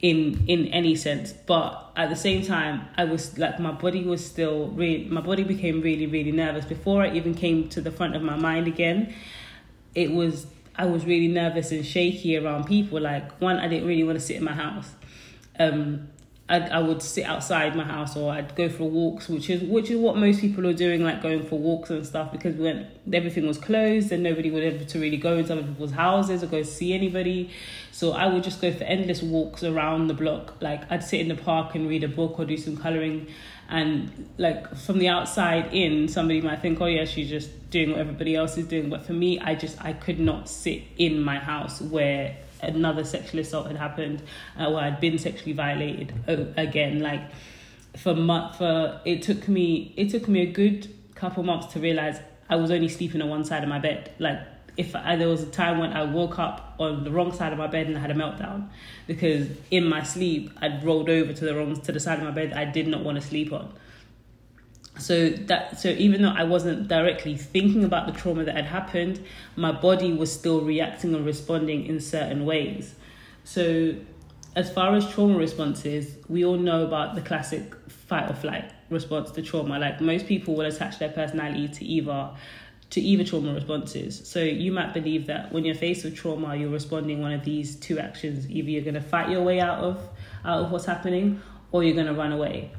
in 0.00 0.44
in 0.46 0.66
any 0.68 0.94
sense. 0.94 1.32
But 1.32 1.92
at 1.96 2.10
the 2.10 2.16
same 2.16 2.44
time 2.44 2.86
i 2.96 3.04
was 3.04 3.38
like 3.38 3.58
my 3.58 3.72
body 3.72 4.04
was 4.04 4.24
still 4.24 4.68
really 4.68 5.04
my 5.04 5.22
body 5.22 5.44
became 5.44 5.80
really 5.80 6.06
really 6.06 6.32
nervous. 6.32 6.64
Before 6.66 7.02
i 7.02 7.10
even 7.12 7.34
came 7.34 7.68
to 7.70 7.80
the 7.80 7.90
front 7.90 8.14
of 8.16 8.22
my 8.22 8.36
mind 8.36 8.66
again 8.66 9.14
it 9.94 10.10
was 10.10 10.46
I 10.78 10.84
was 10.86 11.04
really 11.04 11.28
nervous 11.28 11.72
and 11.72 11.84
shaky 11.84 12.36
around 12.36 12.66
people. 12.66 13.00
Like 13.00 13.40
one, 13.40 13.58
I 13.58 13.68
didn't 13.68 13.88
really 13.88 14.04
want 14.04 14.18
to 14.18 14.24
sit 14.24 14.36
in 14.36 14.44
my 14.44 14.52
house. 14.52 14.90
Um, 15.58 16.08
I 16.48 16.60
I 16.60 16.78
would 16.78 17.02
sit 17.02 17.24
outside 17.24 17.74
my 17.74 17.84
house 17.84 18.16
or 18.16 18.30
I'd 18.32 18.54
go 18.54 18.68
for 18.68 18.84
walks, 18.84 19.28
which 19.28 19.50
is 19.50 19.62
which 19.62 19.90
is 19.90 19.98
what 19.98 20.16
most 20.16 20.40
people 20.40 20.66
are 20.66 20.72
doing, 20.72 21.02
like 21.02 21.22
going 21.22 21.44
for 21.44 21.58
walks 21.58 21.90
and 21.90 22.06
stuff, 22.06 22.30
because 22.30 22.54
when 22.56 22.86
everything 23.12 23.46
was 23.46 23.58
closed 23.58 24.12
and 24.12 24.22
nobody 24.22 24.50
would 24.50 24.62
able 24.62 24.84
to 24.84 25.00
really 25.00 25.16
go 25.16 25.38
into 25.38 25.52
other 25.52 25.62
people's 25.62 25.92
houses 25.92 26.42
or 26.42 26.46
go 26.46 26.62
see 26.62 26.92
anybody. 26.92 27.50
So 27.90 28.12
I 28.12 28.26
would 28.26 28.44
just 28.44 28.60
go 28.60 28.72
for 28.72 28.84
endless 28.84 29.22
walks 29.22 29.64
around 29.64 30.06
the 30.06 30.14
block. 30.14 30.54
Like 30.60 30.90
I'd 30.90 31.02
sit 31.02 31.20
in 31.20 31.28
the 31.28 31.34
park 31.34 31.74
and 31.74 31.88
read 31.88 32.04
a 32.04 32.08
book 32.08 32.38
or 32.38 32.44
do 32.44 32.56
some 32.56 32.76
coloring 32.76 33.26
and 33.68 34.28
like 34.38 34.74
from 34.76 34.98
the 34.98 35.08
outside 35.08 35.72
in 35.72 36.08
somebody 36.08 36.40
might 36.40 36.60
think 36.60 36.80
oh 36.80 36.86
yeah 36.86 37.04
she's 37.04 37.28
just 37.28 37.70
doing 37.70 37.90
what 37.90 37.98
everybody 37.98 38.36
else 38.36 38.56
is 38.56 38.66
doing. 38.66 38.90
But 38.90 39.04
for 39.04 39.12
me 39.12 39.38
i 39.40 39.54
just 39.54 39.82
i 39.84 39.92
could 39.92 40.20
not 40.20 40.48
sit 40.48 40.82
in 40.96 41.20
my 41.20 41.38
house 41.38 41.80
where 41.80 42.36
another 42.62 43.04
sexual 43.04 43.40
assault 43.40 43.66
had 43.66 43.76
happened 43.76 44.22
uh, 44.58 44.70
where 44.70 44.84
i'd 44.84 45.00
been 45.00 45.18
sexually 45.18 45.52
violated 45.52 46.12
oh, 46.28 46.46
again. 46.56 47.00
Like 47.00 47.22
for 47.96 48.14
month 48.14 48.58
for 48.58 49.00
it 49.04 49.22
took 49.22 49.48
me 49.48 49.94
it 49.96 50.10
took 50.10 50.28
me 50.28 50.42
a 50.42 50.52
good 50.52 50.92
couple 51.14 51.42
months 51.42 51.72
to 51.72 51.80
realize 51.80 52.20
i 52.50 52.56
was 52.56 52.70
only 52.70 52.88
sleeping 52.88 53.22
on 53.22 53.28
one 53.28 53.44
side 53.44 53.62
of 53.62 53.68
my 53.68 53.78
bed. 53.78 54.12
Like 54.18 54.38
if 54.76 54.94
I, 54.94 55.16
there 55.16 55.28
was 55.28 55.42
a 55.42 55.50
time 55.50 55.78
when 55.78 55.92
I 55.92 56.04
woke 56.04 56.38
up 56.38 56.74
on 56.78 57.04
the 57.04 57.10
wrong 57.10 57.32
side 57.32 57.52
of 57.52 57.58
my 57.58 57.66
bed 57.66 57.86
and 57.86 57.96
I 57.96 58.00
had 58.00 58.10
a 58.10 58.14
meltdown 58.14 58.68
because 59.06 59.48
in 59.70 59.88
my 59.88 60.02
sleep 60.02 60.50
I'd 60.60 60.84
rolled 60.84 61.08
over 61.08 61.32
to 61.32 61.44
the 61.44 61.54
wrong 61.54 61.80
to 61.80 61.92
the 61.92 62.00
side 62.00 62.18
of 62.18 62.24
my 62.24 62.30
bed 62.30 62.52
I 62.52 62.64
did 62.64 62.86
not 62.86 63.02
want 63.02 63.20
to 63.20 63.26
sleep 63.26 63.52
on. 63.52 63.72
So 64.98 65.30
that 65.30 65.78
so 65.78 65.88
even 65.88 66.22
though 66.22 66.34
I 66.36 66.44
wasn't 66.44 66.88
directly 66.88 67.36
thinking 67.36 67.84
about 67.84 68.06
the 68.06 68.12
trauma 68.12 68.44
that 68.44 68.54
had 68.54 68.66
happened, 68.66 69.24
my 69.54 69.72
body 69.72 70.12
was 70.12 70.32
still 70.32 70.60
reacting 70.60 71.14
and 71.14 71.24
responding 71.24 71.86
in 71.86 72.00
certain 72.00 72.44
ways. 72.44 72.94
So 73.44 73.94
as 74.54 74.72
far 74.72 74.94
as 74.94 75.08
trauma 75.10 75.38
responses, 75.38 76.16
we 76.28 76.44
all 76.44 76.56
know 76.56 76.84
about 76.84 77.14
the 77.14 77.20
classic 77.20 77.74
fight 77.88 78.30
or 78.30 78.34
flight 78.34 78.72
response 78.88 79.30
to 79.32 79.42
trauma. 79.42 79.78
Like 79.78 80.00
most 80.00 80.26
people 80.26 80.54
will 80.54 80.66
attach 80.66 80.98
their 80.98 81.10
personality 81.10 81.68
to 81.68 81.84
either 81.84 82.30
to 82.90 83.00
either 83.00 83.24
trauma 83.24 83.52
responses. 83.52 84.26
So 84.28 84.42
you 84.42 84.72
might 84.72 84.94
believe 84.94 85.26
that 85.26 85.52
when 85.52 85.64
you're 85.64 85.74
faced 85.74 86.04
with 86.04 86.14
trauma, 86.14 86.54
you're 86.54 86.70
responding 86.70 87.20
one 87.20 87.32
of 87.32 87.44
these 87.44 87.76
two 87.76 87.98
actions. 87.98 88.48
Either 88.48 88.70
you're 88.70 88.84
going 88.84 88.94
to 88.94 89.00
fight 89.00 89.30
your 89.30 89.42
way 89.42 89.60
out 89.60 89.78
of 89.78 90.00
out 90.44 90.64
of 90.64 90.70
what's 90.70 90.84
happening, 90.84 91.40
or 91.72 91.82
you're 91.82 91.94
going 91.94 92.06
to 92.06 92.14
run 92.14 92.32
away. 92.32 92.70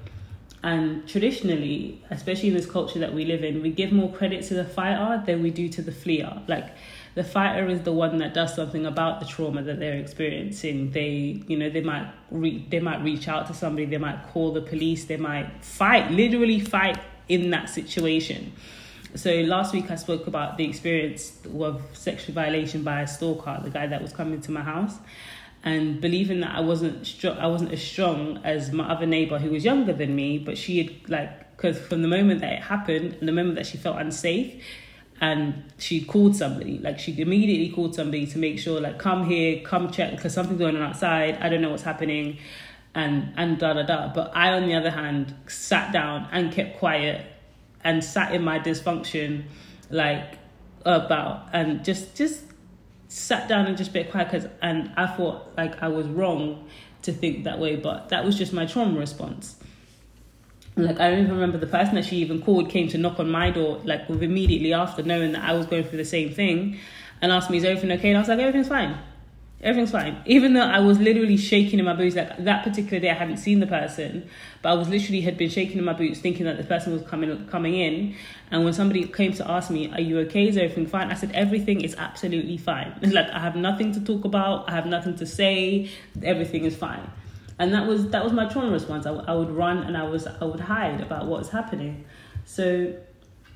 And 0.64 1.08
traditionally, 1.08 2.04
especially 2.10 2.50
in 2.50 2.56
this 2.56 2.66
culture 2.66 3.00
that 3.00 3.14
we 3.14 3.26
live 3.26 3.44
in, 3.44 3.62
we 3.62 3.70
give 3.70 3.92
more 3.92 4.12
credit 4.12 4.44
to 4.46 4.54
the 4.54 4.66
fighter 4.66 5.22
than 5.26 5.44
we 5.44 5.52
do 5.52 5.70
to 5.70 5.82
the 5.82 5.92
fleer. 5.92 6.42
Like 6.48 6.70
the 7.14 7.24
fighter 7.24 7.68
is 7.68 7.82
the 7.82 7.92
one 7.92 8.18
that 8.18 8.34
does 8.34 8.56
something 8.56 8.86
about 8.86 9.20
the 9.20 9.26
trauma 9.26 9.62
that 9.64 9.80
they're 9.80 9.98
experiencing. 9.98 10.92
They, 10.92 11.44
you 11.48 11.58
know, 11.58 11.70
they 11.70 11.82
might 11.82 12.12
re- 12.32 12.66
they 12.70 12.80
might 12.80 13.04
reach 13.04 13.28
out 13.28 13.48
to 13.48 13.54
somebody, 13.54 13.86
they 13.86 13.98
might 13.98 14.28
call 14.30 14.52
the 14.52 14.62
police, 14.62 15.06
they 15.06 15.18
might 15.18 15.64
fight, 15.64 16.12
literally 16.12 16.60
fight 16.60 17.00
in 17.28 17.50
that 17.52 17.70
situation. 17.70 18.54
So 19.16 19.32
last 19.42 19.74
week 19.74 19.90
I 19.90 19.96
spoke 19.96 20.28
about 20.28 20.58
the 20.58 20.66
experience 20.66 21.38
of 21.58 21.82
sexual 21.94 22.36
violation 22.36 22.84
by 22.84 23.02
a 23.02 23.08
stalker, 23.08 23.60
the 23.64 23.70
guy 23.70 23.88
that 23.88 24.02
was 24.02 24.12
coming 24.12 24.42
to 24.42 24.52
my 24.52 24.62
house, 24.62 24.96
and 25.64 26.00
believing 26.02 26.42
that 26.42 26.56
I 26.56 26.60
wasn't 26.60 27.06
strong, 27.06 27.38
I 27.38 27.48
wasn't 27.48 27.72
as 27.72 27.82
strong 27.82 28.42
as 28.44 28.72
my 28.72 28.90
other 28.90 29.06
neighbor 29.06 29.40
who 29.40 29.52
was 29.52 29.64
younger 29.64 29.94
than 29.94 30.16
me, 30.16 30.38
but 30.38 30.58
she 30.58 30.78
had 30.84 31.10
like 31.10 31.56
because 31.56 31.80
from 31.80 32.04
the 32.04 32.08
moment 32.08 32.42
that 32.42 32.54
it 32.54 32.62
happened 32.62 33.16
and 33.20 33.28
the 33.28 33.32
moment 33.32 33.56
that 33.56 33.66
she 33.66 33.78
felt 33.78 33.98
unsafe, 33.98 34.62
and 35.20 35.64
she 35.78 36.04
called 36.04 36.36
somebody 36.36 36.78
like 36.78 37.00
she 37.00 37.20
immediately 37.20 37.70
called 37.70 37.96
somebody 37.96 38.28
to 38.28 38.38
make 38.38 38.60
sure 38.60 38.80
like 38.80 39.00
come 39.00 39.26
here 39.28 39.62
come 39.62 39.90
check 39.90 40.12
because 40.12 40.32
something's 40.32 40.60
going 40.60 40.76
on 40.76 40.84
outside 40.84 41.36
i 41.42 41.50
don't 41.50 41.60
know 41.60 41.72
what's 41.72 41.82
happening 41.82 42.38
and 42.94 43.34
and 43.36 43.58
da 43.58 43.74
da 43.74 43.82
da. 43.84 44.14
But 44.14 44.36
i 44.36 44.54
on 44.54 44.68
the 44.68 44.76
other 44.76 44.92
hand 44.92 45.34
sat 45.48 45.92
down 45.92 46.28
and 46.32 46.52
kept 46.52 46.78
quiet 46.78 47.26
and 47.84 48.04
sat 48.04 48.34
in 48.34 48.44
my 48.44 48.60
dysfunction 48.60 49.44
like 49.90 50.38
about 50.86 51.50
and 51.54 51.84
just 51.84 52.16
just 52.16 52.44
sat 53.08 53.48
down 53.48 53.66
and 53.66 53.78
just 53.78 53.94
bit 53.94 54.12
quiet 54.12 54.32
because 54.32 54.50
and 54.62 54.92
I 54.98 55.08
thought 55.08 55.56
like 55.58 55.82
I 55.82 55.88
was 55.88 56.08
wrong 56.08 56.68
to 57.04 57.14
think 57.14 57.46
that 57.46 57.60
way, 57.60 57.76
but 57.76 58.10
that 58.10 58.26
was 58.26 58.38
just 58.38 58.54
my 58.54 58.66
trauma 58.66 59.00
response. 59.00 59.56
Like 60.76 61.00
I 61.00 61.10
don't 61.10 61.20
even 61.20 61.32
remember 61.32 61.58
the 61.58 61.68
person 61.68 61.96
that 61.96 62.06
she 62.06 62.18
even 62.18 62.42
called 62.42 62.70
came 62.70 62.88
to 62.90 62.98
knock 62.98 63.20
on 63.20 63.30
my 63.30 63.50
door 63.50 63.82
like 63.84 64.10
immediately 64.10 64.74
after 64.74 65.02
knowing 65.02 65.32
that 65.32 65.44
I 65.44 65.54
was 65.54 65.66
going 65.66 65.84
through 65.84 65.98
the 65.98 66.06
same 66.06 66.32
thing 66.34 66.78
and 67.22 67.32
asked 67.32 67.50
me 67.50 67.58
is 67.58 67.64
everything 67.64 67.92
okay 67.94 68.10
and 68.10 68.18
I 68.18 68.22
was 68.22 68.30
like 68.30 68.40
everything's 68.40 68.68
fine 68.68 68.96
everything's 69.62 69.92
fine. 69.92 70.22
Even 70.26 70.54
though 70.54 70.62
I 70.62 70.80
was 70.80 71.00
literally 71.00 71.38
shaking 71.38 71.80
in 71.80 71.86
my 71.86 71.94
boots, 71.94 72.16
like 72.16 72.38
that 72.44 72.64
particular 72.64 73.00
day 73.00 73.10
I 73.10 73.14
hadn't 73.14 73.38
seen 73.38 73.60
the 73.60 73.68
person, 73.68 74.30
but 74.62 74.70
I 74.70 74.74
was 74.76 74.90
literally 74.90 75.22
had 75.22 75.38
been 75.38 75.50
shaking 75.50 75.78
in 75.78 75.84
my 75.84 75.94
boots, 75.94 76.20
thinking 76.20 76.46
that 76.46 76.58
the 76.58 76.64
person 76.64 76.94
was 76.94 77.02
coming 77.04 77.48
coming 77.48 77.76
in. 77.76 78.16
And 78.52 78.64
when 78.64 78.74
somebody 78.74 79.06
came 79.06 79.34
to 79.34 79.50
ask 79.50 79.70
me, 79.72 79.92
"Are 79.92 80.02
you 80.02 80.20
okay? 80.20 80.48
Is 80.48 80.58
everything 80.58 80.88
fine?" 80.88 81.12
I 81.12 81.16
said, 81.16 81.32
"Everything 81.34 81.82
is 81.82 81.96
absolutely 81.98 82.58
fine. 82.58 82.94
Like 83.18 83.30
I 83.30 83.40
have 83.40 83.56
nothing 83.56 83.92
to 83.94 84.02
talk 84.02 84.26
about. 84.26 84.70
I 84.70 84.74
have 84.74 84.86
nothing 84.86 85.16
to 85.18 85.26
say. 85.26 85.90
Everything 86.22 86.66
is 86.66 86.76
fine." 86.76 87.10
And 87.60 87.74
that 87.74 87.88
was 87.88 88.10
that 88.10 88.24
was 88.24 88.34
my 88.34 88.46
trauma 88.46 88.72
response. 88.72 89.06
I, 89.06 89.12
I 89.12 89.34
would 89.34 89.50
run 89.50 89.80
and 89.80 89.98
I 89.98 90.04
was 90.04 90.28
I 90.28 90.46
would 90.46 90.60
hide 90.60 91.02
about 91.02 91.26
what 91.26 91.40
was 91.40 91.50
happening. 91.50 92.06
So 92.46 92.94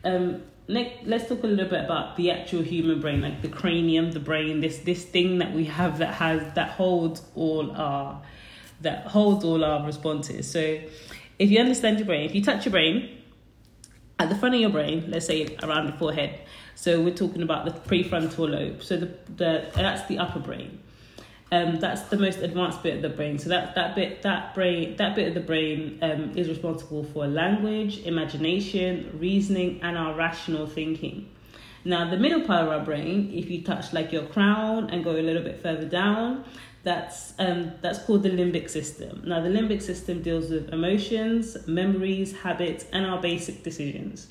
um, 0.03 0.41
Nick, 0.67 0.99
let's 1.05 1.27
talk 1.27 1.43
a 1.43 1.47
little 1.47 1.69
bit 1.69 1.83
about 1.83 2.15
the 2.15 2.31
actual 2.31 2.61
human 2.61 3.01
brain, 3.01 3.21
like 3.21 3.41
the 3.41 3.49
cranium, 3.49 4.11
the 4.11 4.19
brain, 4.19 4.61
this 4.61 4.79
this 4.79 5.03
thing 5.03 5.39
that 5.39 5.53
we 5.53 5.65
have 5.65 5.97
that 5.97 6.13
has 6.15 6.53
that 6.53 6.69
holds 6.71 7.23
all 7.35 7.71
our 7.71 8.21
that 8.81 9.07
holds 9.07 9.43
all 9.43 9.63
our 9.63 9.85
responses. 9.85 10.49
So 10.49 10.79
if 11.39 11.49
you 11.49 11.59
understand 11.59 11.99
your 11.99 12.05
brain, 12.05 12.25
if 12.25 12.35
you 12.35 12.43
touch 12.43 12.65
your 12.65 12.71
brain, 12.71 13.21
at 14.19 14.29
the 14.29 14.35
front 14.35 14.55
of 14.55 14.61
your 14.61 14.69
brain, 14.69 15.05
let's 15.09 15.25
say 15.25 15.57
around 15.63 15.87
the 15.87 15.93
forehead. 15.93 16.39
So 16.75 17.01
we're 17.01 17.13
talking 17.13 17.41
about 17.41 17.65
the 17.65 17.71
prefrontal 17.71 18.49
lobe. 18.49 18.83
So 18.83 18.97
the, 18.97 19.13
the 19.35 19.71
that's 19.75 20.07
the 20.07 20.19
upper 20.19 20.39
brain 20.39 20.79
um, 21.51 21.79
that's 21.79 22.03
the 22.03 22.17
most 22.17 22.39
advanced 22.39 22.81
bit 22.81 22.95
of 22.95 23.01
the 23.01 23.09
brain. 23.09 23.37
So 23.37 23.49
that 23.49 23.75
that 23.75 23.95
bit 23.95 24.21
that 24.21 24.55
brain 24.55 24.95
that 24.95 25.15
bit 25.15 25.27
of 25.27 25.33
the 25.33 25.41
brain 25.41 25.99
um, 26.01 26.31
is 26.37 26.47
responsible 26.47 27.03
for 27.03 27.27
language, 27.27 27.99
imagination, 27.99 29.17
reasoning, 29.19 29.79
and 29.83 29.97
our 29.97 30.15
rational 30.15 30.65
thinking. 30.65 31.29
Now 31.83 32.09
the 32.09 32.17
middle 32.17 32.41
part 32.41 32.67
of 32.67 32.69
our 32.69 32.85
brain, 32.85 33.31
if 33.33 33.49
you 33.49 33.63
touch 33.63 33.91
like 33.91 34.11
your 34.11 34.25
crown 34.27 34.89
and 34.91 35.03
go 35.03 35.11
a 35.11 35.21
little 35.21 35.43
bit 35.43 35.61
further 35.61 35.87
down, 35.87 36.45
that's 36.83 37.33
um, 37.37 37.73
that's 37.81 37.99
called 37.99 38.23
the 38.23 38.29
limbic 38.29 38.69
system. 38.69 39.23
Now 39.25 39.41
the 39.41 39.49
limbic 39.49 39.81
system 39.81 40.21
deals 40.21 40.49
with 40.49 40.69
emotions, 40.69 41.57
memories, 41.67 42.31
habits, 42.31 42.85
and 42.93 43.05
our 43.05 43.19
basic 43.19 43.63
decisions. 43.63 44.29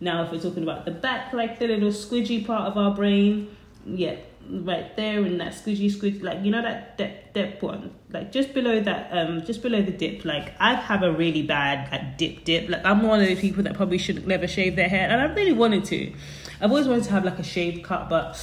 Now 0.00 0.24
if 0.24 0.32
we're 0.32 0.40
talking 0.40 0.62
about 0.62 0.86
the 0.86 0.92
back, 0.92 1.34
like 1.34 1.58
the 1.58 1.68
little 1.68 1.90
squidgy 1.90 2.46
part 2.46 2.62
of 2.70 2.78
our 2.78 2.94
brain, 2.94 3.54
yeah, 3.86 4.16
right 4.50 4.96
there 4.96 5.24
in 5.24 5.38
that 5.38 5.52
squishy 5.52 5.90
squidgy 5.90 6.22
like 6.22 6.44
you 6.44 6.50
know 6.50 6.62
that 6.62 6.96
dip 6.98 7.32
dip 7.32 7.62
one 7.62 7.94
like 8.10 8.30
just 8.30 8.52
below 8.52 8.80
that 8.80 9.08
um 9.10 9.44
just 9.44 9.62
below 9.62 9.80
the 9.82 9.90
dip 9.90 10.24
like 10.24 10.54
I 10.60 10.74
have 10.74 11.02
a 11.02 11.12
really 11.12 11.42
bad 11.42 11.90
like 11.90 12.18
dip 12.18 12.44
dip 12.44 12.68
like 12.68 12.84
I'm 12.84 13.02
one 13.02 13.20
of 13.20 13.26
the 13.26 13.36
people 13.36 13.62
that 13.64 13.74
probably 13.74 13.98
should 13.98 14.26
never 14.26 14.46
shave 14.46 14.76
their 14.76 14.88
hair 14.88 15.08
and 15.08 15.20
I 15.20 15.32
really 15.34 15.52
wanted 15.52 15.84
to. 15.86 16.12
I've 16.60 16.70
always 16.70 16.86
wanted 16.86 17.04
to 17.04 17.10
have 17.10 17.24
like 17.24 17.38
a 17.38 17.42
shaved 17.42 17.84
cut 17.84 18.08
but 18.08 18.38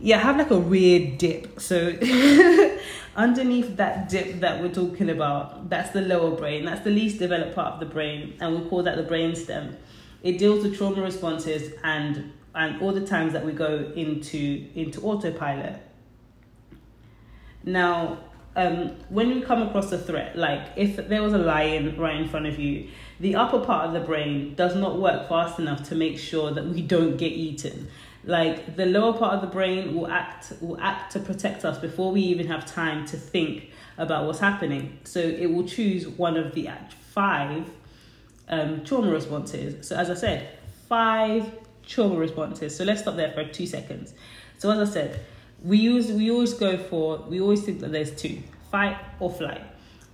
yeah 0.00 0.18
I 0.18 0.20
have 0.20 0.36
like 0.36 0.50
a 0.50 0.58
weird 0.58 1.18
dip 1.18 1.60
so 1.60 1.92
underneath 3.16 3.76
that 3.76 4.08
dip 4.08 4.40
that 4.40 4.60
we're 4.60 4.72
talking 4.72 5.10
about 5.10 5.70
that's 5.70 5.90
the 5.90 6.00
lower 6.00 6.36
brain 6.36 6.64
that's 6.64 6.82
the 6.82 6.90
least 6.90 7.18
developed 7.18 7.54
part 7.54 7.74
of 7.74 7.80
the 7.80 7.86
brain 7.86 8.36
and 8.40 8.62
we 8.62 8.68
call 8.68 8.82
that 8.82 8.96
the 8.96 9.02
brain 9.02 9.34
stem. 9.34 9.76
It 10.22 10.38
deals 10.38 10.62
with 10.62 10.76
trauma 10.76 11.02
responses 11.02 11.72
and 11.82 12.32
and 12.54 12.80
all 12.82 12.92
the 12.92 13.06
times 13.06 13.32
that 13.32 13.44
we 13.44 13.52
go 13.52 13.92
into 13.96 14.68
into 14.74 15.00
autopilot. 15.02 15.80
Now, 17.64 18.18
um, 18.54 18.96
when 19.08 19.28
we 19.28 19.40
come 19.40 19.62
across 19.62 19.90
a 19.92 19.98
threat, 19.98 20.36
like 20.36 20.68
if 20.76 20.96
there 21.08 21.22
was 21.22 21.32
a 21.32 21.38
lion 21.38 21.96
right 21.96 22.16
in 22.16 22.28
front 22.28 22.46
of 22.46 22.58
you, 22.58 22.88
the 23.20 23.36
upper 23.36 23.60
part 23.60 23.86
of 23.86 23.92
the 23.92 24.00
brain 24.00 24.54
does 24.54 24.74
not 24.76 25.00
work 25.00 25.28
fast 25.28 25.58
enough 25.58 25.88
to 25.88 25.94
make 25.94 26.18
sure 26.18 26.50
that 26.50 26.66
we 26.66 26.82
don't 26.82 27.16
get 27.16 27.32
eaten. 27.32 27.88
Like 28.24 28.76
the 28.76 28.86
lower 28.86 29.12
part 29.14 29.34
of 29.34 29.40
the 29.40 29.46
brain 29.46 29.94
will 29.94 30.08
act 30.08 30.52
will 30.60 30.80
act 30.80 31.12
to 31.12 31.20
protect 31.20 31.64
us 31.64 31.78
before 31.78 32.12
we 32.12 32.20
even 32.20 32.46
have 32.48 32.66
time 32.66 33.06
to 33.06 33.16
think 33.16 33.70
about 33.98 34.26
what's 34.26 34.38
happening. 34.38 34.98
So 35.04 35.20
it 35.20 35.46
will 35.46 35.66
choose 35.66 36.06
one 36.06 36.36
of 36.36 36.54
the 36.54 36.68
five 37.10 37.70
um, 38.48 38.84
trauma 38.84 39.10
responses. 39.10 39.86
So 39.86 39.96
as 39.96 40.10
I 40.10 40.14
said, 40.14 40.58
five 40.88 41.50
trauma 41.86 42.16
responses. 42.16 42.76
So 42.76 42.84
let's 42.84 43.02
stop 43.02 43.16
there 43.16 43.32
for 43.32 43.44
two 43.44 43.66
seconds. 43.66 44.14
So 44.58 44.70
as 44.70 44.90
I 44.90 44.92
said, 44.92 45.20
we 45.62 45.78
use 45.78 46.10
we 46.10 46.30
always 46.30 46.54
go 46.54 46.76
for 46.76 47.18
we 47.28 47.40
always 47.40 47.62
think 47.62 47.80
that 47.80 47.92
there's 47.92 48.10
two 48.10 48.42
fight 48.70 48.96
or 49.20 49.30
flight 49.30 49.62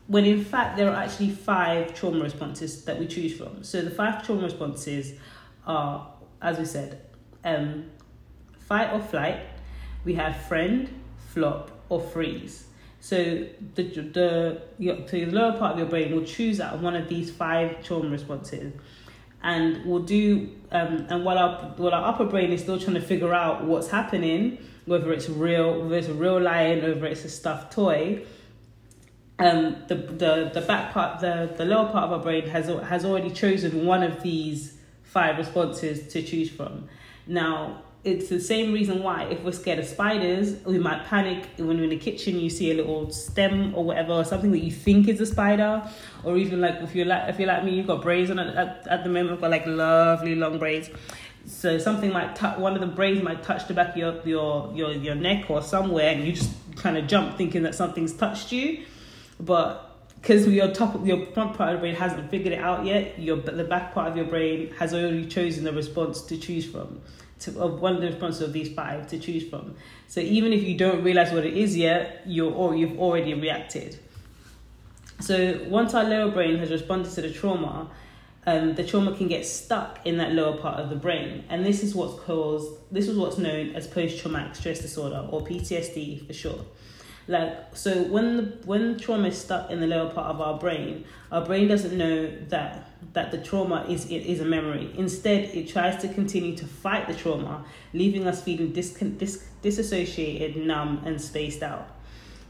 when 0.06 0.24
in 0.24 0.44
fact 0.44 0.76
there 0.76 0.90
are 0.90 0.96
actually 0.96 1.30
five 1.30 1.94
trauma 1.94 2.22
responses 2.22 2.84
that 2.84 2.98
we 2.98 3.06
choose 3.06 3.36
from 3.36 3.62
so 3.62 3.80
the 3.80 3.90
five 3.90 4.24
trauma 4.24 4.42
responses 4.42 5.14
are 5.66 6.06
as 6.42 6.58
we 6.58 6.64
said 6.64 7.00
um, 7.44 7.86
fight 8.58 8.92
or 8.92 9.00
flight 9.00 9.40
we 10.04 10.14
have 10.14 10.36
friend 10.42 10.88
flop 11.28 11.70
or 11.88 12.00
freeze 12.00 12.66
so 13.00 13.46
the 13.74 13.82
the 13.82 14.62
your, 14.78 14.96
the 15.06 15.26
lower 15.26 15.56
part 15.56 15.72
of 15.72 15.78
your 15.78 15.88
brain 15.88 16.14
will 16.14 16.24
choose 16.24 16.60
out 16.60 16.78
one 16.80 16.96
of 16.96 17.08
these 17.08 17.30
five 17.30 17.82
trauma 17.82 18.08
responses 18.08 18.72
and 19.42 19.84
we'll 19.84 20.02
do 20.02 20.50
um, 20.70 21.06
and 21.08 21.24
while 21.24 21.38
our 21.38 21.74
while 21.76 21.94
our 21.94 22.08
upper 22.08 22.24
brain 22.24 22.52
is 22.52 22.60
still 22.62 22.78
trying 22.78 22.94
to 22.94 23.00
figure 23.00 23.32
out 23.32 23.64
what's 23.64 23.88
happening, 23.88 24.58
whether 24.84 25.12
it's 25.12 25.28
real, 25.28 25.82
whether 25.82 25.96
it's 25.96 26.08
a 26.08 26.14
real 26.14 26.40
lion, 26.40 26.82
whether 26.82 27.06
it's 27.06 27.24
a 27.24 27.30
stuffed 27.30 27.72
toy, 27.72 28.24
um, 29.38 29.76
the 29.88 29.94
the 29.94 30.50
the 30.52 30.60
back 30.60 30.92
part, 30.92 31.20
the 31.20 31.52
the 31.56 31.64
lower 31.64 31.90
part 31.90 32.04
of 32.04 32.12
our 32.12 32.18
brain 32.18 32.46
has 32.48 32.66
has 32.66 33.04
already 33.04 33.30
chosen 33.30 33.86
one 33.86 34.02
of 34.02 34.22
these 34.22 34.76
five 35.04 35.38
responses 35.38 36.12
to 36.12 36.22
choose 36.22 36.50
from. 36.50 36.88
Now, 37.26 37.82
it's 38.04 38.28
the 38.28 38.40
same 38.40 38.72
reason 38.72 39.02
why 39.02 39.24
if 39.24 39.42
we're 39.42 39.52
scared 39.52 39.80
of 39.80 39.86
spiders, 39.86 40.62
we 40.64 40.78
might 40.78 41.04
panic 41.06 41.48
when 41.56 41.76
you're 41.76 41.84
in 41.84 41.90
the 41.90 41.98
kitchen. 41.98 42.38
You 42.38 42.48
see 42.48 42.70
a 42.70 42.74
little 42.74 43.10
stem 43.10 43.74
or 43.74 43.84
whatever, 43.84 44.12
or 44.12 44.24
something 44.24 44.52
that 44.52 44.60
you 44.60 44.70
think 44.70 45.08
is 45.08 45.20
a 45.20 45.26
spider, 45.26 45.82
or 46.22 46.36
even 46.36 46.60
like 46.60 46.76
if 46.76 46.94
you're 46.94 47.06
like 47.06 47.28
if 47.28 47.38
you're 47.38 47.48
like 47.48 47.64
me, 47.64 47.74
you've 47.74 47.88
got 47.88 48.02
braids 48.02 48.30
on 48.30 48.38
at, 48.38 48.86
at, 48.86 49.02
the 49.02 49.10
moment. 49.10 49.32
I've 49.32 49.40
got 49.40 49.50
like 49.50 49.66
lovely 49.66 50.36
long 50.36 50.58
braids. 50.58 50.90
so 51.46 51.78
something 51.78 52.12
might 52.12 52.36
touch 52.36 52.58
one 52.58 52.74
of 52.74 52.80
the 52.80 52.86
braids 52.86 53.22
might 53.22 53.42
touch 53.42 53.66
the 53.66 53.74
back 53.74 53.90
of 53.90 53.96
your 53.96 54.22
your 54.24 54.72
your, 54.74 54.92
your 54.92 55.14
neck 55.16 55.50
or 55.50 55.60
somewhere, 55.60 56.10
and 56.10 56.24
you 56.24 56.32
just 56.32 56.52
kind 56.76 56.96
of 56.96 57.08
jump 57.08 57.36
thinking 57.36 57.64
that 57.64 57.74
something's 57.74 58.12
touched 58.12 58.52
you, 58.52 58.84
but 59.40 59.96
because 60.20 60.46
your 60.46 60.72
top 60.72 61.04
your 61.04 61.26
front 61.26 61.56
part 61.56 61.70
of 61.70 61.76
the 61.76 61.80
brain 61.80 61.94
hasn't 61.96 62.30
figured 62.30 62.52
it 62.52 62.60
out 62.60 62.86
yet, 62.86 63.18
your 63.18 63.38
the 63.38 63.64
back 63.64 63.92
part 63.92 64.08
of 64.08 64.16
your 64.16 64.26
brain 64.26 64.72
has 64.78 64.94
already 64.94 65.26
chosen 65.26 65.64
the 65.64 65.72
response 65.72 66.22
to 66.22 66.36
choose 66.36 66.64
from. 66.64 67.00
To, 67.40 67.60
of 67.60 67.80
one 67.80 67.94
of 67.94 68.00
the 68.00 68.08
responses 68.08 68.42
of 68.42 68.52
these 68.52 68.72
five 68.72 69.06
to 69.08 69.18
choose 69.18 69.48
from. 69.48 69.76
So 70.08 70.20
even 70.20 70.52
if 70.52 70.62
you 70.64 70.76
don't 70.76 71.04
realize 71.04 71.32
what 71.32 71.44
it 71.44 71.56
is 71.56 71.76
yet, 71.76 72.22
you're 72.26 72.52
or 72.52 72.74
you've 72.74 72.98
already 72.98 73.34
reacted. 73.34 73.98
So 75.20 75.64
once 75.68 75.94
our 75.94 76.04
lower 76.04 76.30
brain 76.30 76.58
has 76.58 76.70
responded 76.70 77.12
to 77.12 77.22
the 77.22 77.32
trauma, 77.32 77.90
um, 78.46 78.74
the 78.74 78.84
trauma 78.84 79.14
can 79.14 79.28
get 79.28 79.44
stuck 79.44 80.00
in 80.06 80.16
that 80.18 80.32
lower 80.32 80.56
part 80.56 80.78
of 80.78 80.88
the 80.90 80.96
brain, 80.96 81.44
and 81.50 81.66
this 81.66 81.82
is 81.82 81.94
what's 81.94 82.18
caused. 82.22 82.72
This 82.90 83.08
is 83.08 83.18
what's 83.18 83.36
known 83.36 83.74
as 83.74 83.86
post-traumatic 83.86 84.54
stress 84.54 84.80
disorder 84.80 85.28
or 85.30 85.42
PTSD 85.42 86.26
for 86.26 86.32
short. 86.32 86.60
Like 87.28 87.76
so, 87.76 88.04
when 88.04 88.36
the 88.38 88.42
when 88.64 88.98
trauma 88.98 89.28
is 89.28 89.36
stuck 89.36 89.70
in 89.70 89.80
the 89.80 89.86
lower 89.86 90.08
part 90.08 90.34
of 90.34 90.40
our 90.40 90.58
brain, 90.58 91.04
our 91.30 91.44
brain 91.44 91.68
doesn't 91.68 91.96
know 91.96 92.32
that 92.48 92.88
that 93.12 93.30
the 93.30 93.36
trauma 93.36 93.84
is 93.86 94.06
it 94.06 94.24
is 94.24 94.40
a 94.40 94.46
memory. 94.46 94.90
Instead, 94.96 95.44
it 95.54 95.68
tries 95.68 96.00
to 96.00 96.08
continue 96.08 96.56
to 96.56 96.64
fight 96.64 97.06
the 97.06 97.12
trauma, 97.12 97.66
leaving 97.92 98.26
us 98.26 98.42
feeling 98.42 98.72
dis, 98.72 98.94
dis, 99.18 99.46
disassociated, 99.60 100.56
numb, 100.56 101.02
and 101.04 101.20
spaced 101.20 101.62
out. 101.62 101.86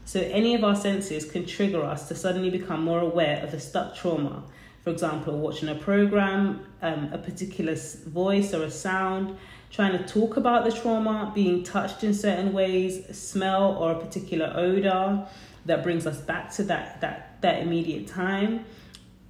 So, 0.05 0.21
any 0.21 0.55
of 0.55 0.63
our 0.63 0.77
senses 0.77 1.29
can 1.29 1.45
trigger 1.45 1.83
us 1.83 2.07
to 2.07 2.15
suddenly 2.15 2.49
become 2.49 2.81
more 2.81 3.01
aware 3.01 3.43
of 3.43 3.51
the 3.51 3.59
stuck 3.59 3.95
trauma. 3.95 4.43
For 4.85 4.91
example, 4.91 5.37
watching 5.37 5.67
a 5.67 5.75
program, 5.75 6.65
um, 6.81 7.09
a 7.11 7.17
particular 7.17 7.75
voice 7.75 8.53
or 8.53 8.63
a 8.63 8.71
sound, 8.71 9.37
trying 9.69 9.97
to 9.97 10.07
talk 10.07 10.37
about 10.37 10.65
the 10.65 10.71
trauma, 10.71 11.31
being 11.33 11.63
touched 11.63 12.03
in 12.03 12.13
certain 12.13 12.53
ways, 12.53 13.17
smell 13.17 13.77
or 13.77 13.91
a 13.91 13.99
particular 13.99 14.51
odor 14.55 15.25
that 15.65 15.83
brings 15.83 16.07
us 16.07 16.19
back 16.21 16.51
to 16.53 16.63
that 16.63 17.01
that 17.01 17.41
that 17.41 17.61
immediate 17.61 18.07
time. 18.07 18.65